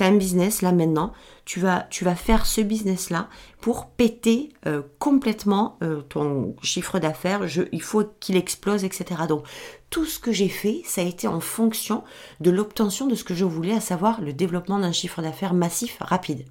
tu 0.00 0.06
un 0.06 0.16
business 0.16 0.62
là 0.62 0.72
maintenant, 0.72 1.12
tu 1.44 1.60
vas, 1.60 1.86
tu 1.90 2.04
vas 2.04 2.14
faire 2.14 2.46
ce 2.46 2.60
business-là 2.60 3.28
pour 3.60 3.86
péter 3.86 4.50
euh, 4.66 4.82
complètement 4.98 5.78
euh, 5.82 6.00
ton 6.02 6.56
chiffre 6.62 6.98
d'affaires, 6.98 7.42
il 7.72 7.82
faut 7.82 8.04
qu'il 8.20 8.36
explose, 8.36 8.84
etc. 8.84 9.22
Donc 9.28 9.44
tout 9.90 10.04
ce 10.04 10.18
que 10.18 10.32
j'ai 10.32 10.48
fait, 10.48 10.82
ça 10.84 11.00
a 11.02 11.04
été 11.04 11.28
en 11.28 11.40
fonction 11.40 12.04
de 12.40 12.50
l'obtention 12.50 13.06
de 13.06 13.14
ce 13.14 13.24
que 13.24 13.34
je 13.34 13.44
voulais, 13.44 13.74
à 13.74 13.80
savoir 13.80 14.20
le 14.20 14.32
développement 14.32 14.78
d'un 14.78 14.92
chiffre 14.92 15.22
d'affaires 15.22 15.54
massif, 15.54 15.98
rapide. 16.00 16.46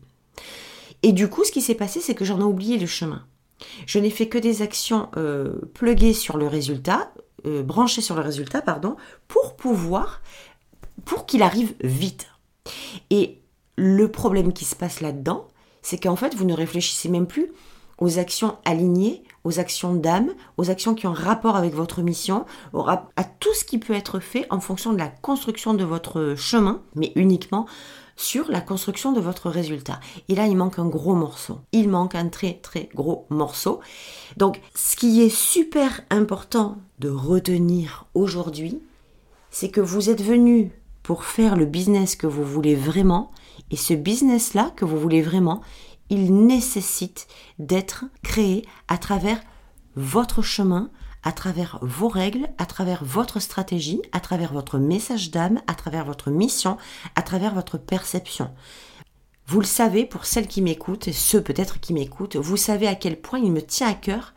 Et 1.02 1.14
du 1.14 1.30
coup, 1.30 1.44
ce 1.44 1.52
qui 1.52 1.62
s'est 1.62 1.76
passé, 1.76 2.02
c'est 2.02 2.16
que 2.16 2.26
j'en 2.26 2.40
ai 2.40 2.44
oublié 2.44 2.78
le 2.78 2.88
chemin. 2.88 3.26
Je 3.86 4.00
n'ai 4.00 4.10
fait 4.10 4.28
que 4.28 4.38
des 4.38 4.62
actions 4.62 5.10
euh, 5.18 5.60
pluguées 5.74 6.14
sur 6.14 6.38
le 6.38 6.48
résultat, 6.48 7.12
euh, 7.46 7.64
branché 7.64 8.02
sur 8.02 8.16
le 8.16 8.22
résultat, 8.22 8.62
pardon, 8.62 8.96
pour 9.28 9.56
pouvoir, 9.56 10.22
pour 11.06 11.26
qu'il 11.26 11.42
arrive 11.42 11.74
vite. 11.82 12.29
Et 13.10 13.42
le 13.76 14.08
problème 14.10 14.54
qui 14.54 14.66
se 14.66 14.76
passe 14.76 15.02
là-dedans, 15.02 15.48
c'est 15.82 15.98
qu'en 15.98 16.16
fait, 16.16 16.36
vous 16.36 16.46
ne 16.46 16.54
réfléchissez 16.54 17.10
même 17.10 17.28
plus 17.28 17.52
aux 18.00 18.18
actions 18.18 18.58
alignées, 18.66 19.24
aux 19.44 19.60
actions 19.60 19.94
d'âme, 19.94 20.30
aux 20.58 20.70
actions 20.70 20.96
qui 20.96 21.08
ont 21.08 21.14
rapport 21.14 21.56
avec 21.56 21.74
votre 21.74 22.02
mission, 22.02 22.46
à 22.74 23.24
tout 23.24 23.54
ce 23.54 23.66
qui 23.66 23.78
peut 23.78 23.94
être 23.94 24.20
fait 24.20 24.46
en 24.50 24.60
fonction 24.60 24.94
de 24.94 24.98
la 24.98 25.10
construction 25.10 25.74
de 25.74 25.84
votre 25.84 26.36
chemin, 26.38 26.82
mais 26.96 27.12
uniquement 27.16 27.66
sur 28.16 28.52
la 28.52 28.60
construction 28.60 29.14
de 29.14 29.22
votre 29.22 29.50
résultat. 29.50 30.00
Et 30.28 30.36
là, 30.36 30.46
il 30.46 30.58
manque 30.58 30.78
un 30.78 30.88
gros 30.88 31.16
morceau. 31.16 31.60
Il 31.72 31.88
manque 31.88 32.16
un 32.16 32.28
très 32.28 32.54
très 32.54 32.90
gros 32.94 33.26
morceau. 33.30 33.80
Donc, 34.36 34.60
ce 34.76 34.98
qui 34.98 35.22
est 35.22 35.34
super 35.34 36.02
important 36.10 36.78
de 37.00 37.10
retenir 37.10 38.06
aujourd'hui, 38.14 38.82
c'est 39.52 39.70
que 39.70 39.80
vous 39.82 40.10
êtes 40.10 40.22
venu 40.22 40.72
faire 41.16 41.56
le 41.56 41.66
business 41.66 42.16
que 42.16 42.28
vous 42.28 42.44
voulez 42.44 42.76
vraiment. 42.76 43.32
Et 43.72 43.76
ce 43.76 43.94
business-là 43.94 44.72
que 44.76 44.86
vous 44.86 45.00
voulez 45.00 45.22
vraiment, 45.22 45.62
il 46.10 46.34
nécessite 46.46 47.28
d'être 47.60 48.06
créé 48.24 48.66
à 48.88 48.98
travers 48.98 49.40
votre 49.96 50.42
chemin, 50.42 50.90
à 51.24 51.32
travers 51.32 51.80
vos 51.82 52.08
règles, 52.08 52.48
à 52.58 52.66
travers 52.66 53.04
votre 53.04 53.40
stratégie, 53.40 54.02
à 54.12 54.20
travers 54.20 54.54
votre 54.54 54.78
message 54.78 55.32
d'âme, 55.32 55.62
à 55.68 55.76
travers 55.76 56.06
votre 56.06 56.30
mission, 56.30 56.78
à 57.16 57.22
travers 57.22 57.54
votre 57.54 57.78
perception. 57.78 58.52
Vous 59.46 59.60
le 59.60 59.66
savez, 59.66 60.06
pour 60.06 60.26
celles 60.26 60.48
qui 60.48 60.62
m'écoutent, 60.62 61.08
et 61.08 61.14
ceux 61.14 61.42
peut-être 61.42 61.80
qui 61.80 61.94
m'écoutent, 61.94 62.36
vous 62.36 62.58
savez 62.58 62.88
à 62.88 62.96
quel 62.96 63.20
point 63.20 63.40
il 63.40 63.52
me 63.52 63.62
tient 63.62 63.90
à 63.90 63.94
cœur 63.94 64.34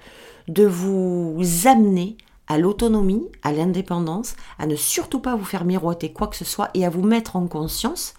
de 0.49 0.65
vous 0.65 1.39
amener 1.67 2.17
à 2.49 2.59
l'autonomie, 2.59 3.29
à 3.43 3.53
l'indépendance, 3.53 4.35
à 4.59 4.67
ne 4.67 4.77
surtout 4.77 5.21
pas 5.21 5.37
vous 5.37 5.45
faire 5.45 5.65
miroiter 5.65 6.13
quoi 6.13 6.27
que 6.27 6.37
ce 6.37 6.45
soit 6.45 6.71
et 6.75 6.85
à 6.85 6.91
vous 6.91 7.03
mettre 7.03 7.37
en 7.37 7.47
conscience 7.47 8.15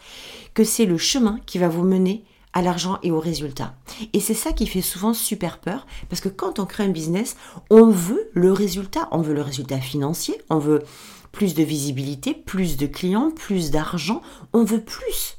que 0.53 0.63
c'est 0.63 0.85
le 0.85 0.97
chemin 0.97 1.39
qui 1.45 1.57
va 1.57 1.67
vous 1.67 1.83
mener 1.83 2.23
à 2.53 2.61
l'argent 2.61 2.99
et 3.01 3.11
au 3.11 3.19
résultat. 3.19 3.75
Et 4.13 4.19
c'est 4.19 4.33
ça 4.33 4.53
qui 4.53 4.67
fait 4.67 4.81
souvent 4.81 5.13
super 5.13 5.59
peur, 5.59 5.87
parce 6.09 6.21
que 6.21 6.29
quand 6.29 6.59
on 6.59 6.65
crée 6.65 6.83
un 6.83 6.89
business, 6.89 7.35
on 7.69 7.89
veut 7.89 8.29
le 8.33 8.51
résultat, 8.51 9.07
on 9.11 9.21
veut 9.21 9.33
le 9.33 9.41
résultat 9.41 9.79
financier, 9.79 10.39
on 10.49 10.59
veut 10.59 10.83
plus 11.31 11.55
de 11.55 11.63
visibilité, 11.63 12.35
plus 12.35 12.77
de 12.77 12.85
clients, 12.85 13.31
plus 13.31 13.71
d'argent, 13.71 14.21
on 14.53 14.63
veut 14.63 14.83
plus. 14.83 15.37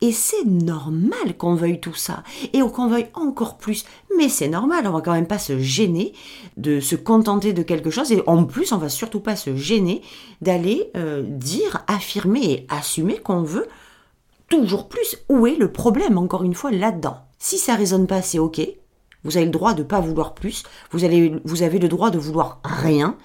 Et 0.00 0.12
c'est 0.12 0.44
normal 0.44 1.36
qu'on 1.38 1.54
veuille 1.54 1.80
tout 1.80 1.94
ça, 1.94 2.24
et 2.52 2.60
qu'on 2.60 2.88
veuille 2.88 3.08
encore 3.14 3.56
plus, 3.56 3.84
mais 4.18 4.28
c'est 4.28 4.48
normal, 4.48 4.86
on 4.86 4.92
va 4.92 5.00
quand 5.00 5.12
même 5.12 5.26
pas 5.26 5.38
se 5.38 5.58
gêner 5.58 6.12
de 6.56 6.80
se 6.80 6.96
contenter 6.96 7.52
de 7.52 7.62
quelque 7.62 7.90
chose, 7.90 8.12
et 8.12 8.22
en 8.26 8.44
plus 8.44 8.72
on 8.72 8.78
va 8.78 8.88
surtout 8.88 9.20
pas 9.20 9.36
se 9.36 9.56
gêner 9.56 10.02
d'aller 10.42 10.90
euh, 10.96 11.22
dire, 11.22 11.84
affirmer 11.86 12.44
et 12.44 12.66
assumer 12.68 13.18
qu'on 13.18 13.42
veut 13.42 13.68
toujours 14.48 14.88
plus. 14.88 15.16
Où 15.28 15.46
est 15.46 15.56
le 15.56 15.72
problème, 15.72 16.18
encore 16.18 16.44
une 16.44 16.54
fois, 16.54 16.70
là-dedans? 16.70 17.18
Si 17.38 17.58
ça 17.58 17.74
résonne 17.74 18.06
pas, 18.06 18.22
c'est 18.22 18.38
ok. 18.38 18.60
Vous 19.22 19.36
avez 19.36 19.46
le 19.46 19.52
droit 19.52 19.74
de 19.74 19.82
ne 19.82 19.88
pas 19.88 20.00
vouloir 20.00 20.34
plus. 20.34 20.64
Vous, 20.90 21.04
allez, 21.04 21.34
vous 21.44 21.62
avez 21.62 21.78
le 21.78 21.88
droit 21.88 22.10
de 22.10 22.18
vouloir 22.18 22.60
rien. 22.62 23.16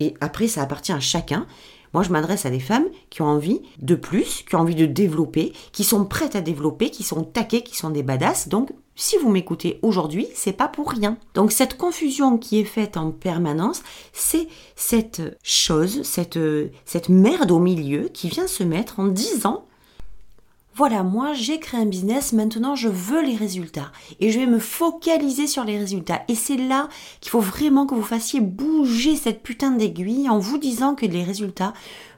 Et 0.00 0.14
après, 0.20 0.46
ça 0.46 0.62
appartient 0.62 0.92
à 0.92 1.00
chacun. 1.00 1.46
Moi, 1.94 2.02
je 2.02 2.10
m'adresse 2.10 2.46
à 2.46 2.50
des 2.50 2.60
femmes 2.60 2.86
qui 3.10 3.22
ont 3.22 3.26
envie 3.26 3.60
de 3.80 3.94
plus, 3.94 4.44
qui 4.48 4.54
ont 4.54 4.60
envie 4.60 4.74
de 4.74 4.86
développer, 4.86 5.52
qui 5.72 5.84
sont 5.84 6.04
prêtes 6.04 6.36
à 6.36 6.40
développer, 6.40 6.90
qui 6.90 7.02
sont 7.02 7.24
taquées, 7.24 7.62
qui 7.62 7.76
sont 7.76 7.90
des 7.90 8.02
badass. 8.02 8.48
Donc, 8.48 8.70
si 8.94 9.16
vous 9.16 9.30
m'écoutez 9.30 9.78
aujourd'hui, 9.82 10.26
c'est 10.34 10.52
pas 10.52 10.68
pour 10.68 10.90
rien. 10.90 11.18
Donc, 11.34 11.52
cette 11.52 11.76
confusion 11.76 12.36
qui 12.36 12.58
est 12.58 12.64
faite 12.64 12.96
en 12.96 13.12
permanence, 13.12 13.82
c'est 14.12 14.48
cette 14.74 15.38
chose, 15.42 16.02
cette, 16.02 16.38
cette 16.84 17.08
merde 17.08 17.50
au 17.50 17.60
milieu 17.60 18.08
qui 18.08 18.28
vient 18.28 18.48
se 18.48 18.64
mettre 18.64 18.98
en 18.98 19.06
disant 19.06 19.64
voilà, 20.78 21.02
moi 21.02 21.32
j'ai 21.32 21.58
créé 21.58 21.80
un 21.80 21.86
business, 21.86 22.32
maintenant 22.32 22.76
je 22.76 22.86
veux 22.86 23.20
les 23.20 23.34
résultats 23.34 23.90
et 24.20 24.30
je 24.30 24.38
vais 24.38 24.46
me 24.46 24.60
focaliser 24.60 25.48
sur 25.48 25.64
les 25.64 25.76
résultats. 25.76 26.22
Et 26.28 26.36
c'est 26.36 26.56
là 26.56 26.88
qu'il 27.20 27.30
faut 27.30 27.40
vraiment 27.40 27.84
que 27.84 27.96
vous 27.96 28.02
fassiez 28.04 28.40
bouger 28.40 29.16
cette 29.16 29.42
putain 29.42 29.72
d'aiguille 29.72 30.30
en 30.30 30.38
vous 30.38 30.56
disant 30.56 30.94
que 30.94 31.04
les 31.04 31.24
résultats, 31.24 31.72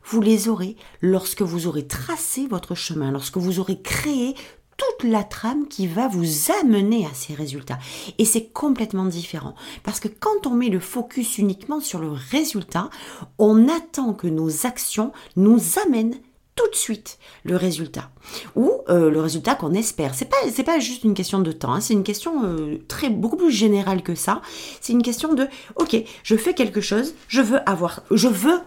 vous 0.05 0.21
les 0.21 0.51
aurez 0.51 0.77
lorsque 1.01 1.41
vous 1.41 1.69
aurez 1.69 1.87
tracé 1.87 2.47
votre 2.49 2.75
chemin, 2.75 3.11
lorsque 3.11 3.39
vous 3.39 3.61
aurez 3.61 3.81
créé 3.81 4.35
toute 4.77 5.09
la 5.09 5.25
trame 5.25 5.67
qui 5.67 5.87
va 5.87 6.09
vous 6.09 6.53
amener 6.61 7.07
à 7.07 7.15
ces 7.15 7.33
résultats. 7.33 7.79
Et 8.19 8.27
c'est 8.27 8.53
complètement 8.53 9.07
différent. 9.07 9.55
Parce 9.85 10.01
que 10.01 10.09
quand 10.09 10.47
on 10.47 10.51
met 10.51 10.69
le 10.69 10.81
focus 10.81 11.39
uniquement 11.39 11.81
sur 11.81 11.99
le 11.99 12.11
résultat, 12.11 12.91
on 13.39 13.71
attend 13.71 14.13
que 14.13 14.27
nos 14.27 14.67
actions 14.67 15.13
nous 15.37 15.61
amènent 15.87 16.17
tout 16.61 16.71
de 16.71 16.77
suite 16.77 17.19
le 17.45 17.57
résultat 17.57 18.11
ou 18.55 18.71
euh, 18.89 19.11
le 19.11 19.21
résultat 19.21 19.55
qu'on 19.55 19.73
espère. 19.73 20.15
C'est 20.15 20.29
pas 20.29 20.37
c'est 20.53 20.65
pas 20.65 20.79
juste 20.79 21.05
une 21.05 21.15
question 21.15 21.41
de 21.41 21.53
temps, 21.53 21.73
hein. 21.75 21.81
c'est 21.81 21.95
une 21.95 22.03
question 22.03 22.45
euh, 22.45 22.79
très 22.89 23.11
beaucoup 23.11 23.37
plus 23.37 23.51
générale 23.51 24.03
que 24.03 24.15
ça. 24.15 24.43
C'est 24.81 24.93
une 24.93 25.03
question 25.03 25.35
de 25.35 25.47
ok, 25.77 25.97
je 26.23 26.37
fais 26.37 26.55
quelque 26.55 26.81
chose, 26.81 27.15
je 27.29 27.41
veux 27.41 27.69
avoir, 27.69 28.03
je 28.11 28.29
veux 28.29 28.61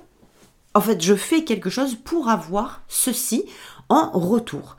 en 0.73 0.81
fait 0.81 1.01
je 1.01 1.13
fais 1.13 1.43
quelque 1.43 1.69
chose 1.69 1.95
pour 2.03 2.29
avoir 2.29 2.83
ceci 2.87 3.45
en 3.89 4.11
retour. 4.11 4.77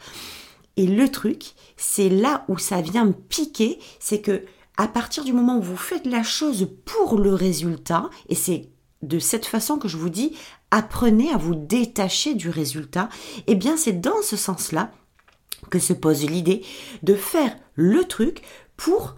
Et 0.77 0.87
le 0.87 1.09
truc, 1.09 1.53
c'est 1.77 2.09
là 2.09 2.45
où 2.49 2.59
ça 2.59 2.81
vient 2.81 3.13
piquer, 3.13 3.79
c'est 4.01 4.21
que 4.21 4.45
à 4.77 4.89
partir 4.89 5.23
du 5.23 5.33
moment 5.33 5.59
où 5.59 5.63
vous 5.63 5.77
faites 5.77 6.05
la 6.05 6.25
chose 6.25 6.69
pour 6.85 7.17
le 7.17 7.33
résultat, 7.33 8.11
et 8.29 8.35
c'est 8.35 8.71
de 9.03 9.21
cette 9.21 9.47
façon 9.47 9.79
que 9.79 9.87
je 9.87 9.97
vous 9.97 10.09
dis, 10.09 10.37
apprenez 10.75 11.31
à 11.31 11.37
vous 11.37 11.55
détacher 11.55 12.35
du 12.35 12.51
résultat, 12.51 13.09
eh 13.47 13.55
bien 13.55 13.77
c'est 13.77 14.01
dans 14.01 14.23
ce 14.23 14.37
sens-là 14.37 14.91
que 15.71 15.79
se 15.79 15.93
pose 15.93 16.25
l'idée 16.25 16.63
de 17.05 17.15
faire 17.15 17.57
le 17.75 18.05
truc 18.05 18.43
pour 18.77 19.15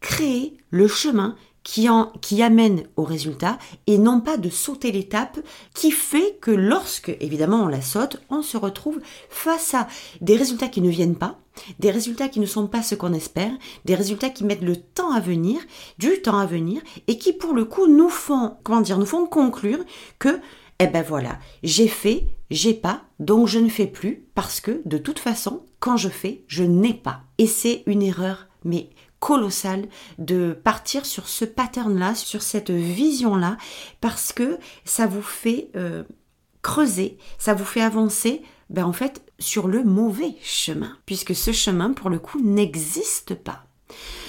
créer 0.00 0.56
le 0.70 0.86
chemin 0.86 1.34
qui, 1.64 2.42
amène 2.42 2.84
au 2.96 3.04
résultat 3.04 3.58
et 3.86 3.98
non 3.98 4.20
pas 4.20 4.36
de 4.36 4.48
sauter 4.48 4.92
l'étape 4.92 5.40
qui 5.74 5.90
fait 5.90 6.38
que 6.40 6.50
lorsque, 6.50 7.14
évidemment, 7.20 7.64
on 7.64 7.68
la 7.68 7.82
saute, 7.82 8.16
on 8.30 8.42
se 8.42 8.56
retrouve 8.56 9.00
face 9.28 9.74
à 9.74 9.86
des 10.20 10.36
résultats 10.36 10.68
qui 10.68 10.80
ne 10.80 10.88
viennent 10.88 11.18
pas, 11.18 11.38
des 11.78 11.90
résultats 11.90 12.28
qui 12.28 12.40
ne 12.40 12.46
sont 12.46 12.66
pas 12.66 12.82
ce 12.82 12.94
qu'on 12.94 13.12
espère, 13.12 13.52
des 13.84 13.94
résultats 13.94 14.30
qui 14.30 14.44
mettent 14.44 14.62
le 14.62 14.76
temps 14.76 15.12
à 15.12 15.20
venir, 15.20 15.60
du 15.98 16.22
temps 16.22 16.38
à 16.38 16.46
venir 16.46 16.80
et 17.08 17.18
qui, 17.18 17.32
pour 17.32 17.52
le 17.52 17.64
coup, 17.64 17.86
nous 17.88 18.08
font, 18.08 18.56
comment 18.62 18.80
dire, 18.80 18.98
nous 18.98 19.06
font 19.06 19.26
conclure 19.26 19.84
que 20.18 20.40
eh 20.82 20.86
ben 20.86 21.02
voilà, 21.02 21.38
j'ai 21.62 21.88
fait, 21.88 22.26
j'ai 22.50 22.72
pas, 22.72 23.02
donc 23.18 23.48
je 23.48 23.58
ne 23.58 23.68
fais 23.68 23.86
plus 23.86 24.24
parce 24.34 24.60
que 24.60 24.80
de 24.86 24.96
toute 24.96 25.18
façon, 25.18 25.66
quand 25.78 25.98
je 25.98 26.08
fais, 26.08 26.42
je 26.48 26.64
n'ai 26.64 26.94
pas. 26.94 27.20
Et 27.36 27.46
c'est 27.46 27.82
une 27.86 28.02
erreur, 28.02 28.48
mais 28.64 28.88
colossale 29.18 29.86
de 30.18 30.52
partir 30.52 31.04
sur 31.04 31.28
ce 31.28 31.44
pattern-là, 31.44 32.14
sur 32.14 32.40
cette 32.40 32.70
vision-là, 32.70 33.58
parce 34.00 34.32
que 34.32 34.58
ça 34.86 35.06
vous 35.06 35.20
fait 35.22 35.68
euh, 35.76 36.02
creuser, 36.62 37.18
ça 37.36 37.52
vous 37.52 37.66
fait 37.66 37.82
avancer, 37.82 38.40
ben 38.70 38.86
en 38.86 38.94
fait, 38.94 39.22
sur 39.38 39.68
le 39.68 39.84
mauvais 39.84 40.34
chemin, 40.42 40.96
puisque 41.04 41.34
ce 41.34 41.52
chemin, 41.52 41.92
pour 41.92 42.08
le 42.08 42.18
coup, 42.18 42.40
n'existe 42.40 43.34
pas. 43.34 43.66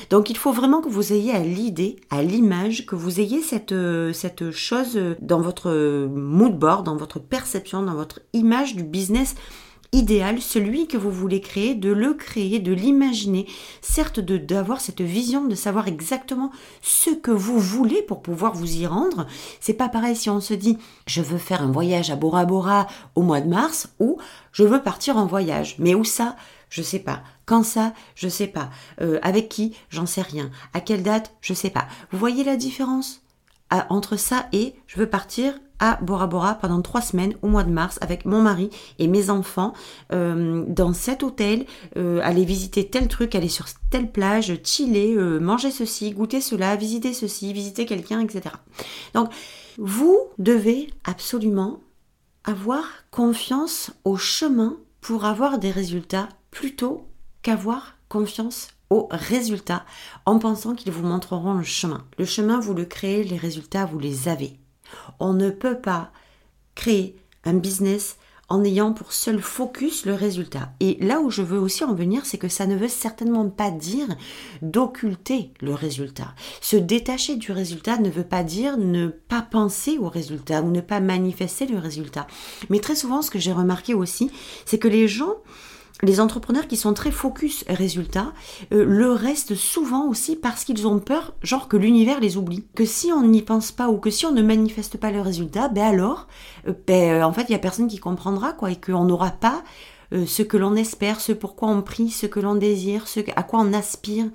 Donc 0.10 0.30
il 0.30 0.38
faut 0.38 0.52
vraiment 0.52 0.82
que 0.82 0.90
vous 0.90 1.14
ayez 1.14 1.34
à 1.34 1.40
l'idée, 1.40 1.98
à 2.10 2.22
l'image, 2.24 2.86
que 2.86 2.96
vous 2.96 3.20
ayez 3.20 3.42
cette, 3.42 3.72
euh, 3.72 4.14
cette 4.14 4.52
chose 4.52 5.00
dans 5.22 5.42
votre 5.42 5.72
mood 6.08 6.58
board, 6.58 6.86
dans 6.86 6.98
votre 6.98 7.20
perception, 7.20 7.84
dans 7.84 7.96
votre 7.96 8.20
image 8.34 8.76
du 8.76 8.84
business 8.84 9.36
idéal, 9.94 10.42
celui 10.42 10.88
que 10.88 10.98
vous 10.98 11.12
voulez 11.12 11.42
créer, 11.42 11.76
de 11.76 11.92
le 11.92 12.14
créer, 12.14 12.60
de 12.60 12.72
l'imaginer, 12.72 13.46
certes 13.82 14.20
d'avoir 14.20 14.80
cette 14.80 15.02
vision, 15.02 15.46
de 15.46 15.56
savoir 15.56 15.88
exactement 15.88 16.52
ce 16.82 17.10
que 17.10 17.32
vous 17.32 17.60
voulez 17.60 18.02
pour 18.02 18.22
pouvoir 18.22 18.54
vous 18.54 18.78
y 18.78 18.88
rendre. 18.88 19.28
C'est 19.60 19.74
pas 19.74 19.90
pareil 19.90 20.16
si 20.16 20.30
on 20.30 20.40
se 20.40 20.54
dit 20.54 20.78
je 21.08 21.22
veux 21.22 21.38
faire 21.38 21.62
un 21.62 21.72
voyage 21.72 22.10
à 22.10 22.16
Bora 22.16 22.46
Bora 22.46 22.88
au 23.16 23.22
mois 23.22 23.42
de 23.42 23.50
mars 23.50 23.90
ou 24.00 24.18
je 24.54 24.64
veux 24.64 24.82
partir 24.82 25.18
en 25.18 25.26
voyage. 25.26 25.76
Mais 25.78 25.94
où 25.94 26.06
ça 26.06 26.36
je 26.72 26.82
sais 26.82 27.00
pas. 27.00 27.22
Quand 27.46 27.62
ça, 27.62 27.94
je 28.16 28.30
sais 28.30 28.48
pas. 28.48 28.72
Euh, 29.02 29.20
avec 29.22 29.50
qui, 29.50 29.76
j'en 29.90 30.08
sais 30.08 30.24
rien. 30.24 30.50
À 30.74 30.80
quelle 30.80 31.04
date, 31.04 31.36
je 31.42 31.54
sais 31.54 31.70
pas. 31.70 31.88
Vous 32.12 32.18
voyez 32.18 32.44
la 32.44 32.56
différence? 32.56 33.22
Ah, 33.70 33.86
entre 33.90 34.18
ça 34.18 34.48
et 34.52 34.74
je 34.88 34.98
veux 34.98 35.10
partir 35.10 35.54
à 35.80 35.98
Bora 36.02 36.28
Bora 36.28 36.56
pendant 36.56 36.82
trois 36.82 37.02
semaines 37.02 37.36
au 37.42 37.48
mois 37.48 37.64
de 37.64 37.72
mars 37.72 37.98
avec 38.02 38.26
mon 38.26 38.42
mari 38.42 38.70
et 39.00 39.08
mes 39.08 39.30
enfants 39.30 39.74
euh, 40.12 40.64
dans 40.68 40.94
cet 40.94 41.24
hôtel, 41.24 41.66
euh, 41.98 42.20
aller 42.24 42.46
visiter 42.46 42.88
tel 42.88 43.08
truc, 43.08 43.34
aller 43.34 43.48
sur 43.48 43.66
telle 43.90 44.12
plage, 44.12 44.54
chiller, 44.64 45.16
manger 45.16 45.72
ceci, 45.72 46.12
goûter 46.12 46.42
cela, 46.42 46.76
visiter 46.76 47.14
ceci, 47.14 47.54
visiter 47.54 47.86
quelqu'un, 47.86 48.20
etc. 48.20 48.56
Donc, 49.14 49.30
vous 49.78 50.20
devez 50.38 50.90
absolument 51.04 51.80
avoir 52.44 52.84
confiance 53.10 53.92
au 54.04 54.18
chemin 54.18 54.78
pour 55.00 55.26
avoir 55.26 55.58
des 55.58 55.72
résultats 55.72 56.30
plutôt 56.52 57.08
qu'avoir 57.42 57.96
confiance 58.10 58.70
aux 58.90 59.08
résultats 59.10 59.86
en 60.26 60.38
pensant 60.38 60.76
qu'ils 60.76 60.92
vous 60.92 61.08
montreront 61.08 61.54
le 61.54 61.64
chemin. 61.64 62.06
Le 62.18 62.26
chemin, 62.26 62.60
vous 62.60 62.74
le 62.74 62.86
créez, 62.86 63.24
les 63.24 63.38
résultats, 63.38 63.86
vous 63.86 64.00
les 64.00 64.28
avez. 64.28 64.60
On 65.20 65.34
ne 65.34 65.50
peut 65.50 65.80
pas 65.80 66.12
créer 66.76 67.16
un 67.46 67.54
business 67.54 68.18
en 68.50 68.66
ayant 68.66 68.92
pour 68.92 69.14
seul 69.14 69.40
focus 69.40 70.06
le 70.06 70.14
résultat. 70.14 70.74
Et 70.82 70.98
là 71.00 71.22
où 71.22 71.30
je 71.30 71.42
veux 71.42 71.58
aussi 71.58 71.86
en 71.86 71.94
venir, 71.94 72.26
c'est 72.26 72.38
que 72.38 72.50
ça 72.50 72.68
ne 72.68 72.76
veut 72.76 72.90
certainement 72.90 73.50
pas 73.50 73.72
dire 73.72 74.10
d'occulter 74.62 75.54
le 75.62 75.74
résultat. 75.74 76.36
Se 76.60 76.76
détacher 76.76 77.38
du 77.38 77.54
résultat 77.54 77.98
ne 77.98 78.10
veut 78.10 78.26
pas 78.26 78.44
dire 78.44 78.76
ne 78.78 79.08
pas 79.08 79.42
penser 79.42 79.98
au 79.98 80.10
résultat 80.10 80.64
ou 80.64 80.70
ne 80.70 80.82
pas 80.82 81.00
manifester 81.00 81.66
le 81.66 81.78
résultat. 81.78 82.28
Mais 82.70 82.80
très 82.80 82.96
souvent, 82.96 83.22
ce 83.22 83.32
que 83.32 83.40
j'ai 83.40 83.54
remarqué 83.54 83.94
aussi, 83.94 84.30
c'est 84.66 84.80
que 84.80 84.90
les 84.90 85.08
gens 85.08 85.38
les 86.04 86.20
entrepreneurs 86.20 86.68
qui 86.68 86.78
sont 86.78 86.94
très 86.94 87.12
focus 87.12 87.64
résultat 87.68 88.34
euh, 88.74 88.84
le 88.86 89.12
restent 89.12 89.56
souvent 89.56 90.08
aussi 90.08 90.36
parce 90.36 90.64
qu'ils 90.64 90.88
ont 90.88 91.00
peur, 91.00 91.34
genre 91.42 91.68
que 91.68 91.78
l'univers 91.78 92.20
les 92.20 92.38
oublie. 92.38 92.66
Que 92.76 92.86
si 92.86 93.12
on 93.12 93.24
n'y 93.24 93.42
pense 93.42 93.72
pas 93.72 93.90
ou 93.90 93.98
que 93.98 94.10
si 94.10 94.26
on 94.26 94.32
ne 94.32 94.42
manifeste 94.42 94.98
pas 94.98 95.12
le 95.12 95.22
résultat, 95.22 95.70
ben 95.70 95.84
alors, 95.84 96.28
euh, 96.68 96.74
ben, 96.88 97.22
euh, 97.22 97.24
en 97.24 97.34
fait, 97.34 97.46
il 97.50 97.52
y 97.52 97.56
a 97.56 97.60
personne 97.60 97.88
qui 97.88 98.00
comprendra 98.00 98.54
quoi 98.54 98.72
et 98.72 98.80
qu'on 98.80 99.06
n'aura 99.06 99.32
pas 99.32 99.64
ce 100.26 100.44
que 100.44 100.58
l'on 100.58 100.76
espère, 100.76 101.22
ce 101.22 101.32
pourquoi 101.32 101.70
on 101.70 101.82
prie, 101.82 102.10
ce 102.10 102.26
que 102.26 102.42
l'on 102.42 102.56
désire, 102.56 103.08
ce 103.08 103.22
à 103.38 103.44
quoi 103.44 103.62
on 103.62 103.72
aspire. 103.72 104.26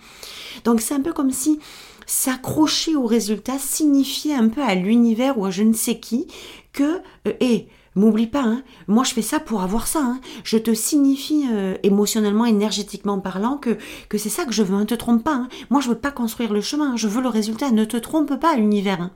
Donc 0.65 0.81
c'est 0.81 0.95
un 0.95 1.03
peu 1.03 1.13
comme 1.13 1.33
si 1.33 1.61
s'accrocher 2.07 2.97
au 2.97 3.05
résultat 3.05 3.59
signifiait 3.59 4.37
un 4.37 4.49
peu 4.49 4.63
à 4.63 4.75
l'univers 4.75 5.37
ou 5.37 5.45
à 5.45 5.51
je 5.51 5.65
ne 5.65 5.75
sais 5.75 6.01
qui 6.01 6.29
que, 6.73 7.03
et 7.41 7.69
M'oublie 7.97 8.27
pas, 8.27 8.45
hein. 8.45 8.63
moi 8.89 9.05
je 9.05 9.15
fais 9.15 9.23
ça 9.23 9.41
pour 9.41 9.63
avoir 9.63 9.87
ça. 9.87 10.01
Hein. 10.01 10.21
Je 10.45 10.59
te 10.59 10.75
signifie 10.75 11.47
euh, 11.51 11.77
émotionnellement, 11.83 12.45
énergétiquement 12.45 13.19
parlant 13.21 13.57
que, 13.57 13.79
c'est 14.19 14.29
ça 14.29 14.45
que 14.45 14.53
je 14.53 14.63
veux. 14.63 14.77
Ne 14.77 14.85
te 14.85 14.95
trompe 14.95 15.25
pas. 15.25 15.35
Hein. 15.35 15.49
Moi 15.71 15.81
je 15.81 15.89
veux 15.89 15.99
pas 15.99 16.11
construire 16.11 16.53
le 16.53 16.61
chemin, 16.61 16.95
je 16.97 17.09
veux 17.09 17.23
le 17.23 17.31
résultat. 17.31 17.71
Ne 17.71 17.87
te 17.87 17.97
trompe 17.97 18.39
pas, 18.39 18.55
l'univers. 18.55 19.01
Hein. 19.01 19.13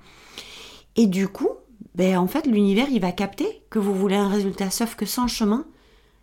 Et 0.97 1.07
du 1.07 1.29
coup, 1.29 1.51
ben 1.95 2.17
en 2.17 2.27
fait 2.27 2.47
l'univers 2.47 2.87
il 2.91 3.03
va 3.03 3.13
capter 3.13 3.63
que 3.69 3.79
vous 3.79 3.95
voulez 3.95 4.17
un 4.17 4.29
résultat, 4.29 4.71
sauf 4.71 4.95
que 4.95 5.05
sans 5.05 5.29
chemin, 5.29 5.67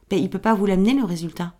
ben 0.10 0.18
il 0.18 0.30
peut 0.30 0.40
pas 0.40 0.56
vous 0.56 0.66
l'amener 0.66 0.94
le 0.94 1.04
résultat, 1.04 1.54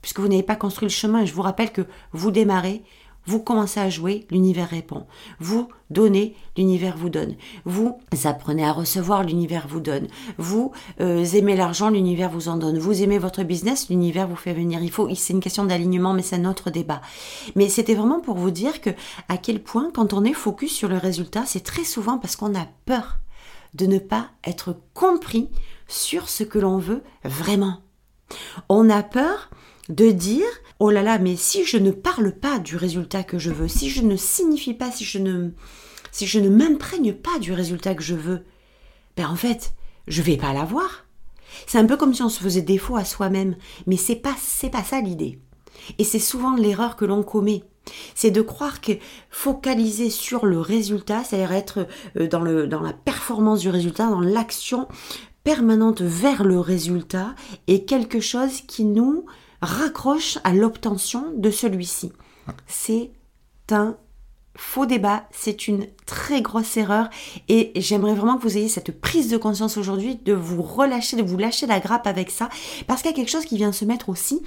puisque 0.00 0.20
vous 0.20 0.28
n'avez 0.28 0.42
pas 0.42 0.56
construit 0.56 0.88
le 0.88 0.92
chemin. 0.92 1.26
je 1.26 1.34
vous 1.34 1.42
rappelle 1.42 1.72
que 1.72 1.82
vous 2.12 2.30
démarrez 2.30 2.82
vous 3.28 3.40
commencez 3.40 3.78
à 3.78 3.90
jouer, 3.90 4.26
l'univers 4.30 4.70
répond. 4.70 5.04
Vous 5.38 5.68
donnez, 5.90 6.34
l'univers 6.56 6.96
vous 6.96 7.10
donne. 7.10 7.34
Vous 7.66 7.98
apprenez 8.24 8.64
à 8.64 8.72
recevoir, 8.72 9.22
l'univers 9.22 9.68
vous 9.68 9.80
donne. 9.80 10.06
Vous 10.38 10.72
euh, 11.02 11.26
aimez 11.26 11.54
l'argent, 11.54 11.90
l'univers 11.90 12.30
vous 12.30 12.48
en 12.48 12.56
donne. 12.56 12.78
Vous 12.78 13.02
aimez 13.02 13.18
votre 13.18 13.42
business, 13.42 13.90
l'univers 13.90 14.26
vous 14.26 14.34
fait 14.34 14.54
venir. 14.54 14.82
Il 14.82 14.90
faut, 14.90 15.14
c'est 15.14 15.34
une 15.34 15.40
question 15.40 15.64
d'alignement, 15.64 16.14
mais 16.14 16.22
c'est 16.22 16.36
un 16.36 16.46
autre 16.46 16.70
débat. 16.70 17.02
Mais 17.54 17.68
c'était 17.68 17.94
vraiment 17.94 18.20
pour 18.20 18.38
vous 18.38 18.50
dire 18.50 18.80
que 18.80 18.90
à 19.28 19.36
quel 19.36 19.62
point, 19.62 19.90
quand 19.92 20.14
on 20.14 20.24
est 20.24 20.32
focus 20.32 20.72
sur 20.72 20.88
le 20.88 20.96
résultat, 20.96 21.44
c'est 21.44 21.62
très 21.62 21.84
souvent 21.84 22.16
parce 22.16 22.34
qu'on 22.34 22.54
a 22.54 22.66
peur 22.86 23.18
de 23.74 23.84
ne 23.84 23.98
pas 23.98 24.30
être 24.42 24.74
compris 24.94 25.50
sur 25.86 26.30
ce 26.30 26.44
que 26.44 26.58
l'on 26.58 26.78
veut 26.78 27.02
vraiment. 27.24 27.82
On 28.70 28.88
a 28.88 29.02
peur 29.02 29.50
de 29.90 30.10
dire 30.12 30.46
oh 30.78 30.90
là 30.90 31.02
là 31.02 31.18
mais 31.18 31.36
si 31.36 31.64
je 31.64 31.76
ne 31.76 31.90
parle 31.90 32.32
pas 32.32 32.58
du 32.58 32.76
résultat 32.76 33.22
que 33.22 33.38
je 33.38 33.50
veux 33.50 33.68
si 33.68 33.90
je 33.90 34.02
ne 34.02 34.16
signifie 34.16 34.74
pas 34.74 34.90
si 34.90 35.04
je 35.04 35.18
ne 35.18 35.50
si 36.12 36.26
je 36.26 36.38
ne 36.38 36.48
m'imprègne 36.48 37.12
pas 37.12 37.38
du 37.38 37.52
résultat 37.52 37.94
que 37.94 38.02
je 38.02 38.14
veux 38.14 38.44
ben 39.16 39.28
en 39.28 39.36
fait 39.36 39.74
je 40.08 40.22
vais 40.22 40.36
pas 40.36 40.52
l'avoir. 40.52 41.04
C'est 41.66 41.78
un 41.78 41.86
peu 41.86 41.96
comme 41.96 42.14
si 42.14 42.22
on 42.22 42.28
se 42.28 42.42
faisait 42.42 42.62
défaut 42.62 42.96
à 42.96 43.04
soi-même 43.04 43.56
mais 43.86 43.96
c'est 43.96 44.16
pas 44.16 44.34
c'est 44.40 44.70
pas 44.70 44.82
ça 44.82 45.00
l'idée. 45.00 45.38
Et 45.98 46.04
c'est 46.04 46.18
souvent 46.18 46.54
l'erreur 46.56 46.96
que 46.96 47.04
l'on 47.04 47.22
commet. 47.22 47.62
C'est 48.14 48.30
de 48.30 48.42
croire 48.42 48.80
que 48.80 48.92
focaliser 49.30 50.10
sur 50.10 50.44
le 50.44 50.60
résultat, 50.60 51.24
c'est-à-dire 51.24 51.52
être 51.52 51.86
euh, 52.16 52.28
dans, 52.28 52.40
le, 52.40 52.66
dans 52.66 52.82
la 52.82 52.92
performance 52.92 53.60
du 53.60 53.70
résultat, 53.70 54.10
dans 54.10 54.20
l'action 54.20 54.88
permanente 55.42 56.02
vers 56.02 56.44
le 56.44 56.60
résultat, 56.60 57.34
est 57.66 57.88
quelque 57.88 58.20
chose 58.20 58.60
qui 58.62 58.84
nous 58.84 59.24
raccroche 59.60 60.38
à 60.44 60.52
l'obtention 60.52 61.32
de 61.36 61.50
celui-ci. 61.50 62.12
C'est 62.66 63.10
un 63.70 63.96
faux 64.56 64.86
débat, 64.86 65.24
c'est 65.30 65.68
une 65.68 65.86
très 66.04 66.42
grosse 66.42 66.76
erreur 66.76 67.08
et 67.48 67.72
j'aimerais 67.76 68.14
vraiment 68.14 68.36
que 68.36 68.42
vous 68.42 68.56
ayez 68.56 68.68
cette 68.68 69.00
prise 69.00 69.30
de 69.30 69.36
conscience 69.36 69.76
aujourd'hui 69.76 70.16
de 70.16 70.32
vous 70.32 70.62
relâcher, 70.62 71.16
de 71.16 71.22
vous 71.22 71.38
lâcher 71.38 71.66
la 71.66 71.78
grappe 71.78 72.06
avec 72.06 72.30
ça 72.30 72.48
parce 72.86 73.02
qu'il 73.02 73.10
y 73.10 73.14
a 73.14 73.16
quelque 73.16 73.30
chose 73.30 73.44
qui 73.44 73.56
vient 73.56 73.72
se 73.72 73.84
mettre 73.84 74.08
aussi, 74.08 74.42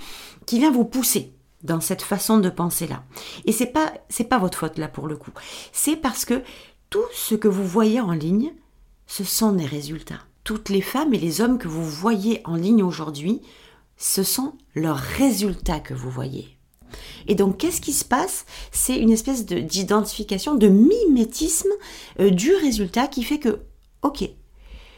qui 0.46 0.60
vient 0.60 0.72
vous 0.72 0.84
pousser 0.84 1.34
dans 1.64 1.80
cette 1.80 2.02
façon 2.02 2.40
de 2.40 2.50
penser 2.50 2.88
là. 2.88 3.04
Et 3.46 3.54
c'est 3.54 3.68
pas 3.68 3.94
c'est 4.10 4.26
pas 4.26 4.38
votre 4.38 4.58
faute 4.58 4.78
là 4.78 4.90
pour 4.90 5.08
le 5.08 5.16
coup. 5.16 5.32
C'est 5.72 5.96
parce 5.96 6.26
que 6.26 6.44
tout 6.90 7.06
ce 7.14 7.36
que 7.36 7.48
vous 7.48 7.66
voyez 7.66 8.02
en 8.02 8.12
ligne, 8.12 8.54
ce 9.08 9.24
sont 9.24 9.54
des 9.54 9.66
résultats. 9.66 10.20
Toutes 10.44 10.70
les 10.70 10.82
femmes 10.82 11.14
et 11.14 11.20
les 11.20 11.40
hommes 11.40 11.58
que 11.58 11.68
vous 11.70 11.86
voyez 11.86 12.42
en 12.46 12.56
ligne 12.56 12.84
aujourd'hui 12.84 13.42
ce 14.02 14.24
sont 14.24 14.54
leurs 14.74 14.98
résultats 14.98 15.80
que 15.80 15.94
vous 15.94 16.10
voyez. 16.10 16.58
Et 17.28 17.36
donc, 17.36 17.58
qu'est-ce 17.58 17.80
qui 17.80 17.94
se 17.94 18.04
passe? 18.04 18.46
C'est 18.72 18.98
une 18.98 19.12
espèce 19.12 19.46
d'identification, 19.46 20.56
de, 20.56 20.68
mimétisme 20.68 21.70
euh, 22.20 22.32
du 22.32 22.54
résultat 22.54 23.08
qui 23.08 23.24
fait 23.24 23.38
que, 23.38 23.60
ok, 24.02 24.28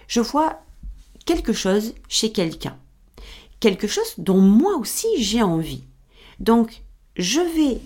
je 0.08 0.22
vois 0.22 0.62
quelque 1.26 1.54
chose 1.54 1.94
chez 2.08 2.32
quelqu'un, 2.32 2.78
quelque 3.60 3.88
chose 3.88 4.13
dont 4.18 4.39
moi 4.39 4.78
aussi 4.78 5.08
j'ai 5.18 5.44
envie. 5.44 5.84
Donc, 6.39 6.82
je 7.18 7.42
vais 7.42 7.80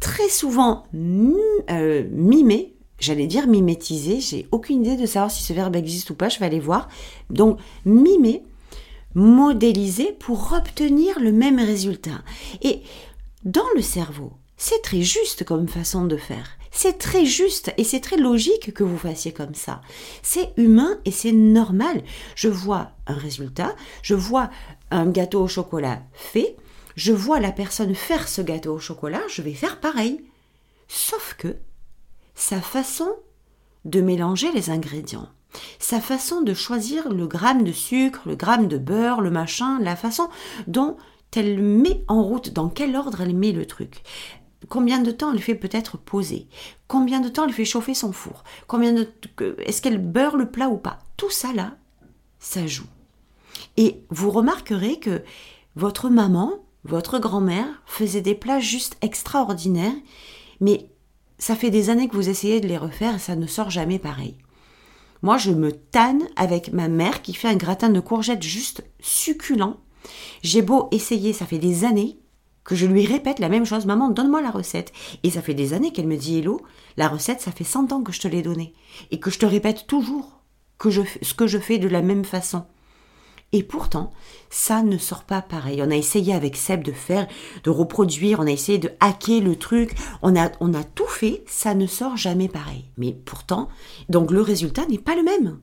très 0.00 0.28
souvent 0.28 0.84
euh, 0.94 2.06
mimer, 2.12 2.74
j'allais 3.00 3.26
dire 3.26 3.46
mimétiser, 3.46 4.20
j'ai 4.20 4.46
aucune 4.52 4.84
idée 4.84 4.96
de 4.96 5.06
savoir 5.06 5.30
si 5.30 5.42
ce 5.42 5.54
verbe 5.54 5.76
existe 5.76 6.10
ou 6.10 6.14
pas, 6.14 6.28
je 6.28 6.38
vais 6.38 6.46
aller 6.46 6.60
voir. 6.60 6.88
Donc, 7.30 7.58
mimer, 7.86 8.42
modéliser 9.18 10.12
pour 10.18 10.52
obtenir 10.52 11.18
le 11.20 11.32
même 11.32 11.58
résultat. 11.58 12.22
Et 12.62 12.82
dans 13.44 13.66
le 13.74 13.82
cerveau, 13.82 14.32
c'est 14.56 14.82
très 14.82 15.02
juste 15.02 15.44
comme 15.44 15.68
façon 15.68 16.04
de 16.04 16.16
faire. 16.16 16.50
C'est 16.70 16.98
très 16.98 17.24
juste 17.24 17.72
et 17.76 17.84
c'est 17.84 18.00
très 18.00 18.16
logique 18.16 18.72
que 18.72 18.84
vous 18.84 18.98
fassiez 18.98 19.32
comme 19.32 19.54
ça. 19.54 19.80
C'est 20.22 20.52
humain 20.56 20.98
et 21.04 21.10
c'est 21.10 21.32
normal. 21.32 22.02
Je 22.34 22.48
vois 22.48 22.92
un 23.06 23.14
résultat, 23.14 23.74
je 24.02 24.14
vois 24.14 24.50
un 24.90 25.06
gâteau 25.06 25.42
au 25.42 25.48
chocolat 25.48 26.02
fait, 26.12 26.56
je 26.96 27.12
vois 27.12 27.40
la 27.40 27.52
personne 27.52 27.94
faire 27.94 28.28
ce 28.28 28.42
gâteau 28.42 28.74
au 28.74 28.78
chocolat, 28.78 29.22
je 29.28 29.42
vais 29.42 29.54
faire 29.54 29.80
pareil. 29.80 30.20
Sauf 30.88 31.34
que 31.38 31.56
sa 32.34 32.60
façon 32.60 33.10
de 33.84 34.00
mélanger 34.00 34.52
les 34.52 34.70
ingrédients, 34.70 35.28
sa 35.78 36.00
façon 36.00 36.42
de 36.42 36.54
choisir 36.54 37.08
le 37.08 37.26
gramme 37.26 37.64
de 37.64 37.72
sucre, 37.72 38.20
le 38.26 38.36
gramme 38.36 38.68
de 38.68 38.78
beurre, 38.78 39.20
le 39.20 39.30
machin, 39.30 39.78
la 39.80 39.96
façon 39.96 40.28
dont 40.66 40.96
elle 41.36 41.62
met 41.62 42.04
en 42.08 42.22
route, 42.22 42.52
dans 42.52 42.68
quel 42.68 42.96
ordre 42.96 43.20
elle 43.20 43.36
met 43.36 43.52
le 43.52 43.66
truc. 43.66 44.02
Combien 44.68 45.00
de 45.00 45.10
temps 45.10 45.32
elle 45.32 45.40
fait 45.40 45.54
peut-être 45.54 45.96
poser 45.96 46.48
Combien 46.88 47.20
de 47.20 47.28
temps 47.28 47.46
elle 47.46 47.52
fait 47.52 47.64
chauffer 47.64 47.94
son 47.94 48.12
four 48.12 48.42
Combien 48.66 48.92
de 48.92 49.08
est-ce 49.64 49.80
qu'elle 49.80 49.98
beurre 49.98 50.36
le 50.36 50.50
plat 50.50 50.68
ou 50.68 50.76
pas 50.76 50.98
Tout 51.16 51.30
ça 51.30 51.52
là, 51.52 51.76
ça 52.40 52.66
joue. 52.66 52.86
Et 53.76 54.02
vous 54.10 54.30
remarquerez 54.30 54.98
que 54.98 55.22
votre 55.76 56.08
maman, 56.08 56.64
votre 56.84 57.18
grand-mère 57.18 57.82
faisait 57.86 58.20
des 58.20 58.34
plats 58.34 58.60
juste 58.60 58.96
extraordinaires, 59.00 59.94
mais 60.60 60.90
ça 61.38 61.54
fait 61.54 61.70
des 61.70 61.88
années 61.88 62.08
que 62.08 62.16
vous 62.16 62.28
essayez 62.28 62.60
de 62.60 62.66
les 62.66 62.78
refaire 62.78 63.14
et 63.14 63.20
ça 63.20 63.36
ne 63.36 63.46
sort 63.46 63.70
jamais 63.70 64.00
pareil. 64.00 64.36
Moi, 65.22 65.36
je 65.36 65.50
me 65.50 65.72
tanne 65.72 66.22
avec 66.36 66.72
ma 66.72 66.88
mère 66.88 67.22
qui 67.22 67.34
fait 67.34 67.48
un 67.48 67.56
gratin 67.56 67.88
de 67.88 68.00
courgettes 68.00 68.42
juste 68.42 68.84
succulent. 69.00 69.76
J'ai 70.42 70.62
beau 70.62 70.88
essayer, 70.92 71.32
ça 71.32 71.46
fait 71.46 71.58
des 71.58 71.84
années 71.84 72.18
que 72.64 72.76
je 72.76 72.86
lui 72.86 73.06
répète 73.06 73.38
la 73.38 73.48
même 73.48 73.64
chose. 73.64 73.86
Maman, 73.86 74.10
donne-moi 74.10 74.42
la 74.42 74.50
recette. 74.50 74.92
Et 75.22 75.30
ça 75.30 75.42
fait 75.42 75.54
des 75.54 75.72
années 75.72 75.90
qu'elle 75.90 76.06
me 76.06 76.16
dit 76.16 76.38
Hello, 76.38 76.60
la 76.96 77.08
recette, 77.08 77.40
ça 77.40 77.50
fait 77.50 77.64
100 77.64 77.92
ans 77.92 78.02
que 78.02 78.12
je 78.12 78.20
te 78.20 78.28
l'ai 78.28 78.42
donnée. 78.42 78.74
Et 79.10 79.18
que 79.18 79.30
je 79.30 79.38
te 79.38 79.46
répète 79.46 79.86
toujours 79.86 80.42
que 80.76 80.90
je, 80.90 81.02
ce 81.22 81.34
que 81.34 81.46
je 81.46 81.58
fais 81.58 81.78
de 81.78 81.88
la 81.88 82.02
même 82.02 82.24
façon. 82.24 82.64
Et 83.52 83.62
pourtant, 83.62 84.12
ça 84.50 84.82
ne 84.82 84.98
sort 84.98 85.24
pas 85.24 85.40
pareil. 85.40 85.80
On 85.82 85.90
a 85.90 85.96
essayé 85.96 86.34
avec 86.34 86.54
Seb 86.54 86.82
de 86.82 86.92
faire, 86.92 87.26
de 87.64 87.70
reproduire, 87.70 88.40
on 88.40 88.46
a 88.46 88.50
essayé 88.50 88.78
de 88.78 88.90
hacker 89.00 89.40
le 89.40 89.56
truc, 89.56 89.96
on 90.20 90.36
a, 90.36 90.84
tout 90.84 91.06
fait, 91.06 91.44
ça 91.46 91.74
ne 91.74 91.86
sort 91.86 92.16
jamais 92.16 92.48
pareil. 92.48 92.84
Mais 92.98 93.12
pourtant, 93.12 93.68
donc 94.10 94.30
le 94.30 94.42
résultat 94.42 94.84
n'est 94.86 94.98
pas 94.98 95.16
le 95.16 95.22
même. 95.22 95.60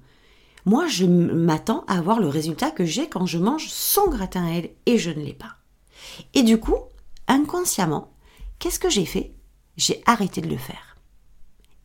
Moi, 0.65 0.87
je 0.87 1.05
m'attends 1.05 1.83
à 1.87 1.99
avoir 1.99 2.19
le 2.19 2.27
résultat 2.27 2.71
que 2.71 2.85
j'ai 2.85 3.07
quand 3.07 3.27
je 3.27 3.37
mange 3.37 3.67
son 3.69 4.09
gratin 4.09 4.47
à 4.47 4.51
elle 4.51 4.71
et 4.87 4.97
je 4.97 5.11
ne 5.11 5.23
l'ai 5.23 5.33
pas. 5.33 5.57
Et 6.33 6.41
du 6.41 6.59
coup, 6.59 6.77
inconsciemment, 7.27 8.13
qu'est-ce 8.57 8.79
que 8.79 8.89
j'ai 8.89 9.05
fait? 9.05 9.33
J'ai 9.77 10.01
arrêté 10.07 10.41
de 10.41 10.49
le 10.49 10.57
faire. 10.57 10.97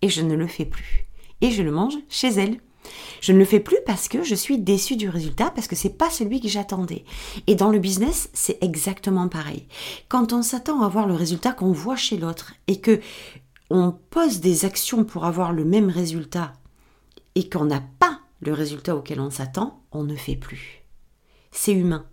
Et 0.00 0.08
je 0.08 0.22
ne 0.22 0.34
le 0.34 0.46
fais 0.46 0.64
plus. 0.64 1.04
Et 1.42 1.50
je 1.50 1.62
le 1.62 1.72
mange 1.72 1.98
chez 2.08 2.28
elle. 2.28 2.58
Je 3.20 3.32
ne 3.32 3.38
le 3.38 3.44
fais 3.44 3.60
plus 3.60 3.78
parce 3.86 4.08
que 4.08 4.22
je 4.22 4.34
suis 4.34 4.58
déçue 4.58 4.96
du 4.96 5.08
résultat, 5.08 5.50
parce 5.50 5.68
que 5.68 5.76
c'est 5.76 5.96
pas 5.96 6.10
celui 6.10 6.40
que 6.40 6.48
j'attendais. 6.48 7.04
Et 7.46 7.54
dans 7.54 7.70
le 7.70 7.78
business, 7.78 8.30
c'est 8.32 8.62
exactement 8.62 9.28
pareil. 9.28 9.66
Quand 10.08 10.32
on 10.32 10.42
s'attend 10.42 10.82
à 10.82 10.86
avoir 10.86 11.06
le 11.06 11.14
résultat 11.14 11.52
qu'on 11.52 11.72
voit 11.72 11.96
chez 11.96 12.16
l'autre 12.16 12.54
et 12.66 12.80
que 12.80 13.00
on 13.70 13.92
pose 14.10 14.40
des 14.40 14.64
actions 14.64 15.04
pour 15.04 15.24
avoir 15.24 15.52
le 15.52 15.64
même 15.64 15.90
résultat 15.90 16.54
et 17.36 17.48
qu'on 17.48 17.66
n'a 17.66 17.82
pas 17.98 18.20
le 18.40 18.52
résultat 18.52 18.96
auquel 18.96 19.20
on 19.20 19.30
s'attend, 19.30 19.82
on 19.92 20.02
ne 20.02 20.16
fait 20.16 20.36
plus. 20.36 20.82
C'est 21.52 21.72
humain. 21.72 22.06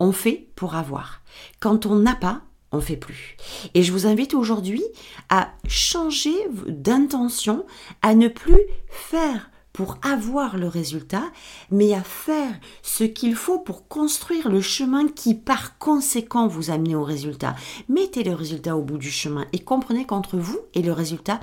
On 0.00 0.12
fait 0.12 0.48
pour 0.56 0.74
avoir. 0.74 1.22
Quand 1.60 1.86
on 1.86 1.96
n'a 1.96 2.16
pas, 2.16 2.42
on 2.72 2.80
fait 2.80 2.96
plus. 2.96 3.36
Et 3.74 3.82
je 3.82 3.92
vous 3.92 4.06
invite 4.06 4.34
aujourd'hui 4.34 4.82
à 5.28 5.52
changer 5.68 6.34
d'intention, 6.66 7.64
à 8.02 8.14
ne 8.14 8.28
plus 8.28 8.60
faire 8.88 9.50
pour 9.74 9.98
avoir 10.02 10.56
le 10.56 10.68
résultat, 10.68 11.24
mais 11.70 11.92
à 11.94 12.02
faire 12.02 12.54
ce 12.82 13.02
qu'il 13.04 13.34
faut 13.34 13.58
pour 13.58 13.88
construire 13.88 14.48
le 14.48 14.62
chemin 14.62 15.08
qui 15.08 15.34
par 15.34 15.78
conséquent 15.78 16.46
vous 16.46 16.70
amène 16.70 16.94
au 16.94 17.02
résultat. 17.02 17.56
Mettez 17.88 18.22
le 18.22 18.34
résultat 18.34 18.76
au 18.76 18.82
bout 18.82 18.98
du 18.98 19.10
chemin 19.10 19.44
et 19.52 19.58
comprenez 19.58 20.06
qu'entre 20.06 20.38
vous 20.38 20.60
et 20.74 20.82
le 20.82 20.92
résultat, 20.92 21.40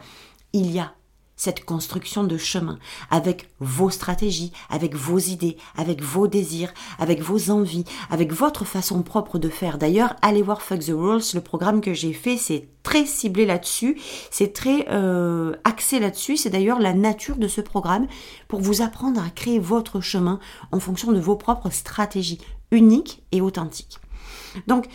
il 0.54 0.72
y 0.72 0.80
a 0.80 0.94
cette 1.42 1.66
construction 1.66 2.24
de 2.24 2.38
chemin 2.38 2.78
avec 3.10 3.50
vos 3.60 3.90
stratégies, 3.90 4.52
avec 4.70 4.94
vos 4.94 5.18
idées, 5.18 5.58
avec 5.76 6.04
vos 6.04 6.28
désirs, 6.28 6.72
avec 7.00 7.20
vos 7.20 7.50
envies, 7.50 7.84
avec 8.12 8.32
votre 8.32 8.64
façon 8.64 9.02
propre 9.02 9.40
de 9.40 9.50
faire. 9.50 9.80
D'ailleurs, 9.80 10.16
allez 10.22 10.44
voir 10.44 10.62
Fuck 10.62 10.82
the 10.82 10.94
Rules, 10.96 11.24
le 11.34 11.42
programme 11.42 11.82
que 11.82 11.96
j'ai 11.96 12.14
fait, 12.14 12.38
c'est 12.38 12.68
très 12.84 13.08
ciblé 13.08 13.48
là-dessus, 13.48 14.00
c'est 14.30 14.54
très 14.54 14.86
euh, 14.92 15.56
axé 15.64 16.00
là-dessus, 16.00 16.38
c'est 16.38 16.52
d'ailleurs 16.52 16.80
la 16.80 16.94
nature 16.94 17.38
de 17.38 17.48
ce 17.48 17.62
programme 17.62 18.06
pour 18.48 18.62
vous 18.62 18.84
apprendre 18.84 19.20
à 19.20 19.32
créer 19.32 19.58
votre 19.58 20.00
chemin 20.00 20.40
en 20.72 20.80
fonction 20.80 21.12
de 21.12 21.20
vos 21.20 21.38
propres 21.38 21.72
stratégies 21.72 22.40
uniques 22.70 23.24
et 23.32 23.42
authentiques. 23.42 24.00
Donc, 24.68 24.86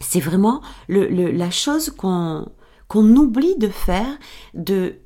c'est 0.00 0.20
vraiment 0.20 0.62
la 0.88 1.50
chose 1.50 1.90
qu'on 1.90 2.46
qu'on 2.92 3.16
oublie 3.16 3.56
de 3.56 3.68
faire, 3.68 4.18
de 4.52 4.96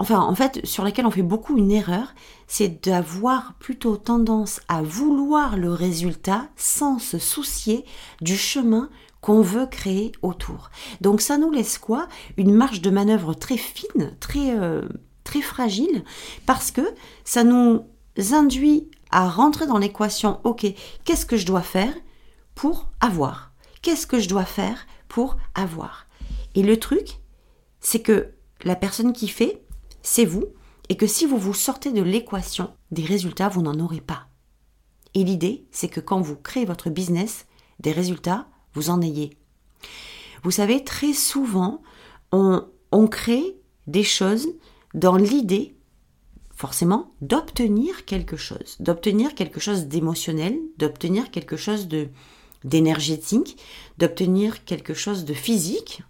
enfin 0.00 0.18
en 0.18 0.34
fait 0.34 0.66
sur 0.66 0.82
laquelle 0.82 1.06
on 1.06 1.10
fait 1.12 1.22
beaucoup 1.22 1.56
une 1.56 1.70
erreur, 1.70 2.14
c'est 2.48 2.84
d'avoir 2.84 3.54
plutôt 3.60 3.96
tendance 3.96 4.60
à 4.66 4.82
vouloir 4.82 5.56
le 5.56 5.72
résultat 5.72 6.48
sans 6.56 6.98
se 6.98 7.18
soucier 7.18 7.84
du 8.20 8.36
chemin 8.36 8.90
qu'on 9.20 9.42
veut 9.42 9.66
créer 9.66 10.12
autour. 10.22 10.70
Donc 11.00 11.20
ça 11.20 11.36
nous 11.38 11.52
laisse 11.52 11.78
quoi? 11.78 12.08
Une 12.38 12.54
marge 12.54 12.80
de 12.80 12.90
manœuvre 12.90 13.34
très 13.34 13.58
fine, 13.58 14.16
très 14.18 14.58
euh, 14.58 14.88
très 15.22 15.42
fragile, 15.42 16.02
parce 16.46 16.70
que 16.70 16.82
ça 17.24 17.44
nous 17.44 17.84
induit 18.32 18.90
à 19.10 19.28
rentrer 19.28 19.66
dans 19.66 19.78
l'équation. 19.78 20.40
Ok, 20.44 20.66
qu'est-ce 21.04 21.26
que 21.26 21.36
je 21.36 21.46
dois 21.46 21.62
faire 21.62 21.94
pour 22.54 22.88
avoir? 23.00 23.52
Qu'est-ce 23.82 24.06
que 24.06 24.18
je 24.18 24.28
dois 24.28 24.44
faire 24.44 24.86
pour 25.08 25.36
avoir? 25.54 26.06
Et 26.54 26.62
le 26.62 26.78
truc, 26.78 27.20
c'est 27.80 28.00
que 28.00 28.32
la 28.64 28.76
personne 28.76 29.12
qui 29.12 29.28
fait, 29.28 29.62
c'est 30.02 30.24
vous, 30.24 30.46
et 30.88 30.96
que 30.96 31.06
si 31.06 31.24
vous 31.24 31.38
vous 31.38 31.54
sortez 31.54 31.92
de 31.92 32.02
l'équation, 32.02 32.72
des 32.90 33.04
résultats, 33.04 33.48
vous 33.48 33.62
n'en 33.62 33.78
aurez 33.78 34.00
pas. 34.00 34.26
Et 35.14 35.24
l'idée, 35.24 35.64
c'est 35.70 35.88
que 35.88 36.00
quand 36.00 36.20
vous 36.20 36.36
créez 36.36 36.64
votre 36.64 36.90
business, 36.90 37.46
des 37.78 37.92
résultats, 37.92 38.48
vous 38.74 38.90
en 38.90 39.00
ayez. 39.00 39.36
Vous 40.42 40.50
savez, 40.50 40.84
très 40.84 41.12
souvent, 41.12 41.82
on, 42.32 42.62
crée 43.08 43.56
des 43.86 44.04
choses 44.04 44.48
dans 44.94 45.16
l'idée, 45.16 45.76
forcément, 46.54 47.14
d'obtenir 47.20 48.04
quelque 48.04 48.36
chose, 48.36 48.76
d'obtenir 48.80 49.34
quelque 49.34 49.60
chose 49.60 49.86
d'émotionnel, 49.86 50.58
d'obtenir 50.78 51.30
quelque 51.30 51.56
chose 51.56 51.88
de 51.88 52.08
d'énergétique, 52.62 53.56
d'obtenir 53.96 54.66
quelque 54.66 54.92
chose 54.92 55.24
de 55.24 55.32
physique, 55.32 56.02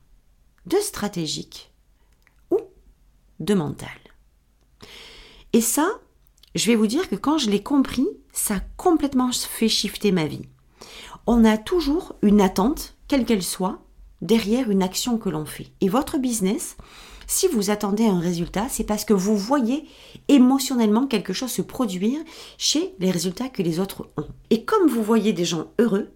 de 0.67 0.79
stratégique 0.79 1.70
de 3.41 3.55
mental. 3.55 3.89
Et 5.53 5.61
ça, 5.61 5.89
je 6.55 6.67
vais 6.67 6.77
vous 6.77 6.87
dire 6.87 7.09
que 7.09 7.17
quand 7.17 7.39
je 7.39 7.51
l'ai 7.51 7.63
compris, 7.63 8.07
ça 8.33 8.55
a 8.57 8.61
complètement 8.77 9.33
fait 9.33 9.69
shifter 9.69 10.13
ma 10.13 10.27
vie. 10.27 10.47
On 11.27 11.45
a 11.45 11.59
toujours 11.59 12.15
une 12.23 12.41
attente, 12.41 12.97
quelle 13.09 13.25
qu'elle 13.25 13.43
soit, 13.43 13.83
derrière 14.23 14.71
une 14.71 14.83
action 14.83 15.19
que 15.19 15.29
l'on 15.29 15.45
fait. 15.45 15.73
Et 15.81 15.89
votre 15.89 16.19
business, 16.19 16.77
si 17.27 17.47
vous 17.47 17.71
attendez 17.71 18.07
un 18.07 18.19
résultat, 18.19 18.67
c'est 18.69 18.85
parce 18.85 19.05
que 19.05 19.15
vous 19.15 19.37
voyez 19.37 19.85
émotionnellement 20.29 21.07
quelque 21.07 21.33
chose 21.33 21.53
se 21.53 21.63
produire 21.63 22.21
chez 22.59 22.95
les 22.99 23.11
résultats 23.11 23.49
que 23.49 23.63
les 23.63 23.79
autres 23.79 24.09
ont. 24.17 24.27
Et 24.51 24.65
comme 24.65 24.89
vous 24.89 25.03
voyez 25.03 25.33
des 25.33 25.45
gens 25.45 25.69
heureux, 25.79 26.11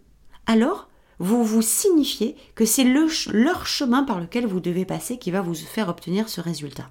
alors 0.47 0.89
vous 1.21 1.45
vous 1.45 1.63
signifiez 1.63 2.37
que 2.55 2.65
c'est 2.65 2.85
leur 2.85 3.67
chemin 3.67 4.03
par 4.03 4.21
lequel 4.21 4.47
vous 4.47 4.61
devez 4.61 4.85
passer 4.85 5.19
qui 5.19 5.31
va 5.31 5.41
vous 5.41 5.55
faire 5.55 5.89
obtenir 5.89 6.29
ce 6.29 6.41
résultat. 6.41 6.91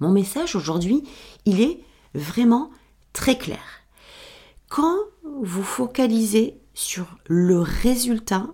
Mon 0.00 0.10
message 0.10 0.56
aujourd'hui, 0.56 1.02
il 1.44 1.60
est 1.60 1.80
vraiment 2.14 2.70
très 3.12 3.36
clair. 3.36 3.62
Quand 4.68 4.96
vous 5.22 5.62
focalisez 5.62 6.58
sur 6.74 7.06
le 7.26 7.60
résultat, 7.60 8.46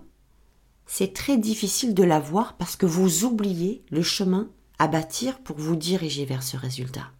c'est 0.85 1.13
très 1.13 1.37
difficile 1.37 1.93
de 1.93 2.03
l'avoir 2.03 2.57
parce 2.57 2.75
que 2.75 2.85
vous 2.85 3.23
oubliez 3.23 3.83
le 3.89 4.01
chemin 4.01 4.49
à 4.79 4.87
bâtir 4.87 5.39
pour 5.39 5.57
vous 5.57 5.75
diriger 5.75 6.25
vers 6.25 6.43
ce 6.43 6.57
résultat. 6.57 7.11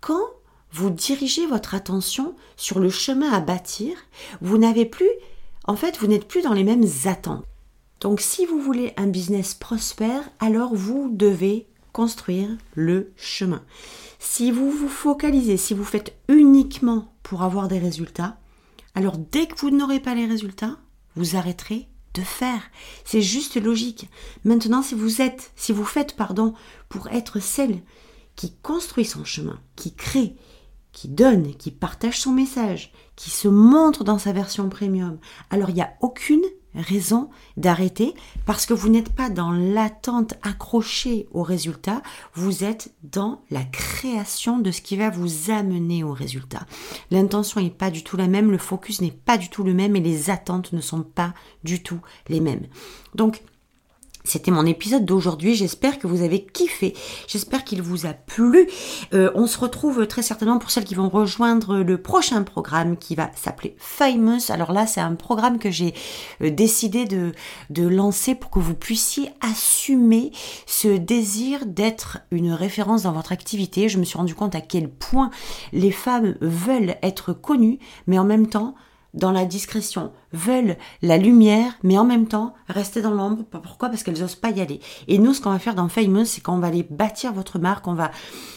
Quand 0.00 0.24
vous 0.72 0.90
dirigez 0.90 1.46
votre 1.46 1.74
attention 1.74 2.34
sur 2.56 2.80
le 2.80 2.90
chemin 2.90 3.30
à 3.30 3.40
bâtir, 3.40 3.96
vous 4.40 4.58
n'avez 4.58 4.86
plus, 4.86 5.10
en 5.66 5.76
fait, 5.76 5.98
vous 5.98 6.06
n'êtes 6.06 6.26
plus 6.26 6.42
dans 6.42 6.54
les 6.54 6.64
mêmes 6.64 6.86
attentes. 7.04 7.44
Donc 8.00 8.20
si 8.20 8.46
vous 8.46 8.60
voulez 8.60 8.94
un 8.96 9.06
business 9.06 9.54
prospère, 9.54 10.28
alors 10.40 10.74
vous 10.74 11.08
devez 11.12 11.68
construire 11.92 12.48
le 12.74 13.12
chemin. 13.16 13.62
Si 14.18 14.50
vous 14.50 14.70
vous 14.70 14.88
focalisez, 14.88 15.56
si 15.56 15.74
vous 15.74 15.84
faites 15.84 16.16
uniquement 16.28 17.12
pour 17.22 17.42
avoir 17.42 17.68
des 17.68 17.78
résultats, 17.78 18.38
alors 18.94 19.18
dès 19.18 19.46
que 19.46 19.58
vous 19.58 19.70
n'aurez 19.70 20.00
pas 20.00 20.14
les 20.14 20.26
résultats, 20.26 20.78
vous 21.16 21.36
arrêterez 21.36 21.88
de 22.14 22.22
faire. 22.22 22.62
C'est 23.04 23.22
juste 23.22 23.60
logique. 23.62 24.08
Maintenant, 24.44 24.82
si 24.82 24.94
vous 24.94 25.22
êtes, 25.22 25.52
si 25.56 25.72
vous 25.72 25.84
faites, 25.84 26.14
pardon, 26.14 26.54
pour 26.88 27.08
être 27.08 27.40
celle 27.40 27.82
qui 28.36 28.54
construit 28.62 29.04
son 29.04 29.24
chemin, 29.24 29.58
qui 29.76 29.94
crée, 29.94 30.36
qui 30.92 31.08
donne, 31.08 31.54
qui 31.54 31.70
partage 31.70 32.20
son 32.20 32.32
message, 32.32 32.92
qui 33.16 33.30
se 33.30 33.48
montre 33.48 34.04
dans 34.04 34.18
sa 34.18 34.32
version 34.32 34.68
premium, 34.68 35.18
alors 35.50 35.70
il 35.70 35.74
n'y 35.74 35.82
a 35.82 35.94
aucune 36.00 36.44
raison 36.74 37.30
d'arrêter 37.56 38.14
parce 38.46 38.66
que 38.66 38.74
vous 38.74 38.88
n'êtes 38.88 39.12
pas 39.12 39.30
dans 39.30 39.52
l'attente 39.52 40.34
accrochée 40.42 41.28
au 41.32 41.42
résultat, 41.42 42.02
vous 42.34 42.64
êtes 42.64 42.92
dans 43.02 43.42
la 43.50 43.64
création 43.64 44.58
de 44.58 44.70
ce 44.70 44.80
qui 44.80 44.96
va 44.96 45.10
vous 45.10 45.50
amener 45.50 46.04
au 46.04 46.12
résultat. 46.12 46.66
L'intention 47.10 47.60
n'est 47.60 47.70
pas 47.70 47.90
du 47.90 48.02
tout 48.02 48.16
la 48.16 48.28
même, 48.28 48.50
le 48.50 48.58
focus 48.58 49.00
n'est 49.00 49.10
pas 49.10 49.38
du 49.38 49.48
tout 49.48 49.64
le 49.64 49.74
même 49.74 49.96
et 49.96 50.00
les 50.00 50.30
attentes 50.30 50.72
ne 50.72 50.80
sont 50.80 51.02
pas 51.02 51.34
du 51.64 51.82
tout 51.82 52.00
les 52.28 52.40
mêmes. 52.40 52.66
Donc, 53.14 53.42
c'était 54.24 54.50
mon 54.50 54.66
épisode 54.66 55.04
d'aujourd'hui. 55.04 55.54
J'espère 55.54 55.98
que 55.98 56.06
vous 56.06 56.22
avez 56.22 56.44
kiffé. 56.44 56.94
J'espère 57.26 57.64
qu'il 57.64 57.82
vous 57.82 58.06
a 58.06 58.12
plu. 58.12 58.68
Euh, 59.14 59.30
on 59.34 59.46
se 59.46 59.58
retrouve 59.58 60.06
très 60.06 60.22
certainement 60.22 60.58
pour 60.58 60.70
celles 60.70 60.84
qui 60.84 60.94
vont 60.94 61.08
rejoindre 61.08 61.78
le 61.78 62.00
prochain 62.00 62.42
programme 62.42 62.96
qui 62.96 63.14
va 63.14 63.30
s'appeler 63.34 63.74
Famous. 63.78 64.50
Alors 64.50 64.72
là, 64.72 64.86
c'est 64.86 65.00
un 65.00 65.14
programme 65.14 65.58
que 65.58 65.70
j'ai 65.70 65.94
euh, 66.42 66.50
décidé 66.50 67.04
de, 67.04 67.32
de 67.70 67.86
lancer 67.86 68.34
pour 68.34 68.50
que 68.50 68.58
vous 68.58 68.74
puissiez 68.74 69.30
assumer 69.40 70.32
ce 70.66 70.88
désir 70.88 71.66
d'être 71.66 72.18
une 72.30 72.52
référence 72.52 73.02
dans 73.02 73.12
votre 73.12 73.32
activité. 73.32 73.88
Je 73.88 73.98
me 73.98 74.04
suis 74.04 74.18
rendu 74.18 74.34
compte 74.34 74.54
à 74.54 74.60
quel 74.60 74.88
point 74.88 75.30
les 75.72 75.90
femmes 75.90 76.36
veulent 76.40 76.96
être 77.02 77.32
connues, 77.32 77.78
mais 78.06 78.18
en 78.18 78.24
même 78.24 78.46
temps, 78.46 78.74
dans 79.14 79.30
la 79.30 79.44
discrétion, 79.44 80.12
veulent 80.32 80.76
la 81.02 81.18
lumière, 81.18 81.74
mais 81.82 81.98
en 81.98 82.04
même 82.04 82.26
temps 82.26 82.54
rester 82.68 83.02
dans 83.02 83.10
l'ombre. 83.10 83.44
Pourquoi? 83.62 83.90
Parce 83.90 84.02
qu'elles 84.02 84.20
n'osent 84.20 84.36
pas 84.36 84.50
y 84.50 84.60
aller. 84.60 84.80
Et 85.06 85.18
nous, 85.18 85.34
ce 85.34 85.40
qu'on 85.40 85.50
va 85.50 85.58
faire 85.58 85.74
dans 85.74 85.88
Famous, 85.88 86.24
c'est 86.24 86.42
qu'on 86.42 86.58
va 86.58 86.68
aller 86.68 86.86
bâtir 86.88 87.32
votre 87.32 87.58
marque, 87.58 87.86
on 87.86 87.94
va 87.94 88.10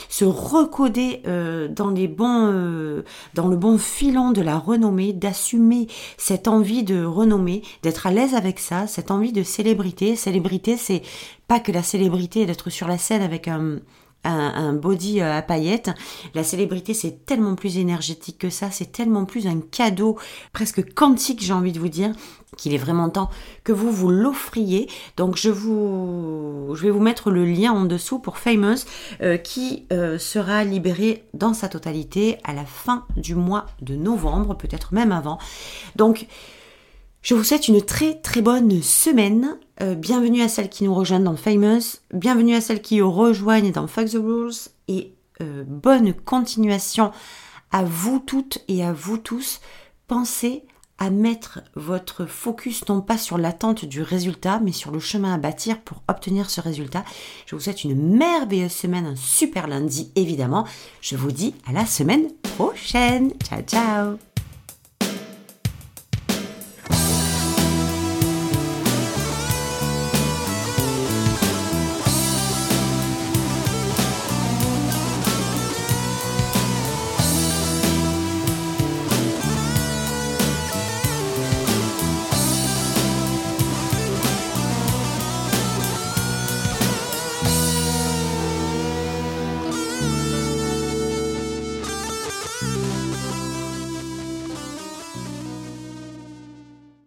se 0.07 0.23
recoder 0.23 1.21
euh, 1.27 1.67
dans 1.67 1.89
les 1.89 2.07
bons, 2.07 2.49
euh, 2.51 3.03
dans 3.33 3.47
le 3.47 3.57
bon 3.57 3.77
filon 3.77 4.31
de 4.31 4.41
la 4.41 4.57
renommée, 4.57 5.11
d'assumer 5.11 5.87
cette 6.17 6.47
envie 6.47 6.83
de 6.83 7.03
renommée, 7.03 7.61
d'être 7.83 8.07
à 8.07 8.11
l'aise 8.11 8.33
avec 8.33 8.59
ça, 8.59 8.87
cette 8.87 9.11
envie 9.11 9.33
de 9.33 9.43
célébrité. 9.43 10.15
Célébrité, 10.15 10.77
c'est 10.77 11.01
pas 11.47 11.59
que 11.59 11.71
la 11.71 11.83
célébrité 11.83 12.45
d'être 12.45 12.69
sur 12.69 12.87
la 12.87 12.97
scène 12.97 13.21
avec 13.21 13.47
un 13.47 13.79
un, 14.25 14.73
body 14.73 15.21
euh, 15.21 15.37
à 15.37 15.41
paillettes. 15.41 15.91
La 16.33 16.43
célébrité, 16.43 16.93
c'est 16.93 17.25
tellement 17.25 17.55
plus 17.55 17.77
énergétique 17.77 18.37
que 18.37 18.49
ça, 18.49 18.71
c'est 18.71 18.91
tellement 18.91 19.25
plus 19.25 19.47
un 19.47 19.59
cadeau 19.59 20.17
presque 20.53 20.93
quantique, 20.93 21.43
j'ai 21.43 21.53
envie 21.53 21.71
de 21.71 21.79
vous 21.79 21.89
dire, 21.89 22.11
qu'il 22.57 22.73
est 22.73 22.77
vraiment 22.77 23.09
temps 23.09 23.29
que 23.63 23.71
vous 23.71 23.91
vous 23.91 24.09
l'offriez. 24.09 24.89
Donc 25.17 25.35
je 25.35 25.49
vous, 25.49 26.73
je 26.73 26.83
vais 26.83 26.91
vous 26.91 26.99
mettre 26.99 27.31
le 27.31 27.45
lien 27.45 27.71
en 27.71 27.85
dessous 27.85 28.19
pour 28.19 28.37
Famous 28.37 28.85
euh, 29.21 29.37
qui 29.37 29.85
euh, 29.91 30.17
sera 30.17 30.63
libéré 30.63 31.23
dans 31.33 31.53
sa 31.53 31.67
totalité 31.67 32.37
à 32.43 32.53
la 32.53 32.65
fin 32.65 33.05
du 33.17 33.35
mois 33.35 33.65
de 33.81 33.95
novembre, 33.95 34.55
peut-être 34.55 34.93
même 34.93 35.11
avant. 35.11 35.37
Donc 35.95 36.27
je 37.25 37.33
vous 37.33 37.43
souhaite 37.43 37.67
une 37.67 37.81
très 37.81 38.13
très 38.13 38.43
bonne 38.43 38.83
semaine. 38.83 39.57
Euh, 39.81 39.95
bienvenue 39.95 40.43
à 40.43 40.47
celles 40.47 40.69
qui 40.69 40.83
nous 40.83 40.93
rejoignent 40.93 41.23
dans 41.23 41.35
Famous. 41.35 41.97
Bienvenue 42.13 42.53
à 42.53 42.61
celles 42.61 42.83
qui 42.83 43.01
rejoignent 43.01 43.71
dans 43.71 43.87
Fuck 43.87 44.11
the 44.11 44.19
Rules. 44.23 44.53
Et 44.87 45.11
euh, 45.41 45.63
bonne 45.65 46.13
continuation 46.13 47.11
à 47.71 47.83
vous 47.83 48.19
toutes 48.19 48.59
et 48.67 48.85
à 48.85 48.93
vous 48.93 49.17
tous. 49.17 49.59
Pensez 50.07 50.65
à 50.99 51.09
mettre 51.09 51.61
votre 51.73 52.27
focus 52.27 52.87
non 52.87 53.01
pas 53.01 53.17
sur 53.17 53.39
l'attente 53.39 53.85
du 53.85 54.03
résultat, 54.03 54.61
mais 54.63 54.71
sur 54.71 54.91
le 54.91 54.99
chemin 54.99 55.33
à 55.33 55.37
bâtir 55.39 55.81
pour 55.81 56.03
obtenir 56.07 56.51
ce 56.51 56.61
résultat. 56.61 57.03
Je 57.47 57.55
vous 57.55 57.61
souhaite 57.61 57.83
une 57.83 58.17
merveilleuse 58.17 58.71
semaine, 58.71 59.07
un 59.07 59.15
super 59.15 59.67
lundi 59.67 60.11
évidemment. 60.15 60.65
Je 61.01 61.15
vous 61.15 61.31
dis 61.31 61.55
à 61.67 61.71
la 61.71 61.87
semaine 61.87 62.27
prochaine. 62.55 63.33
Ciao 63.43 63.63
ciao 63.63 64.34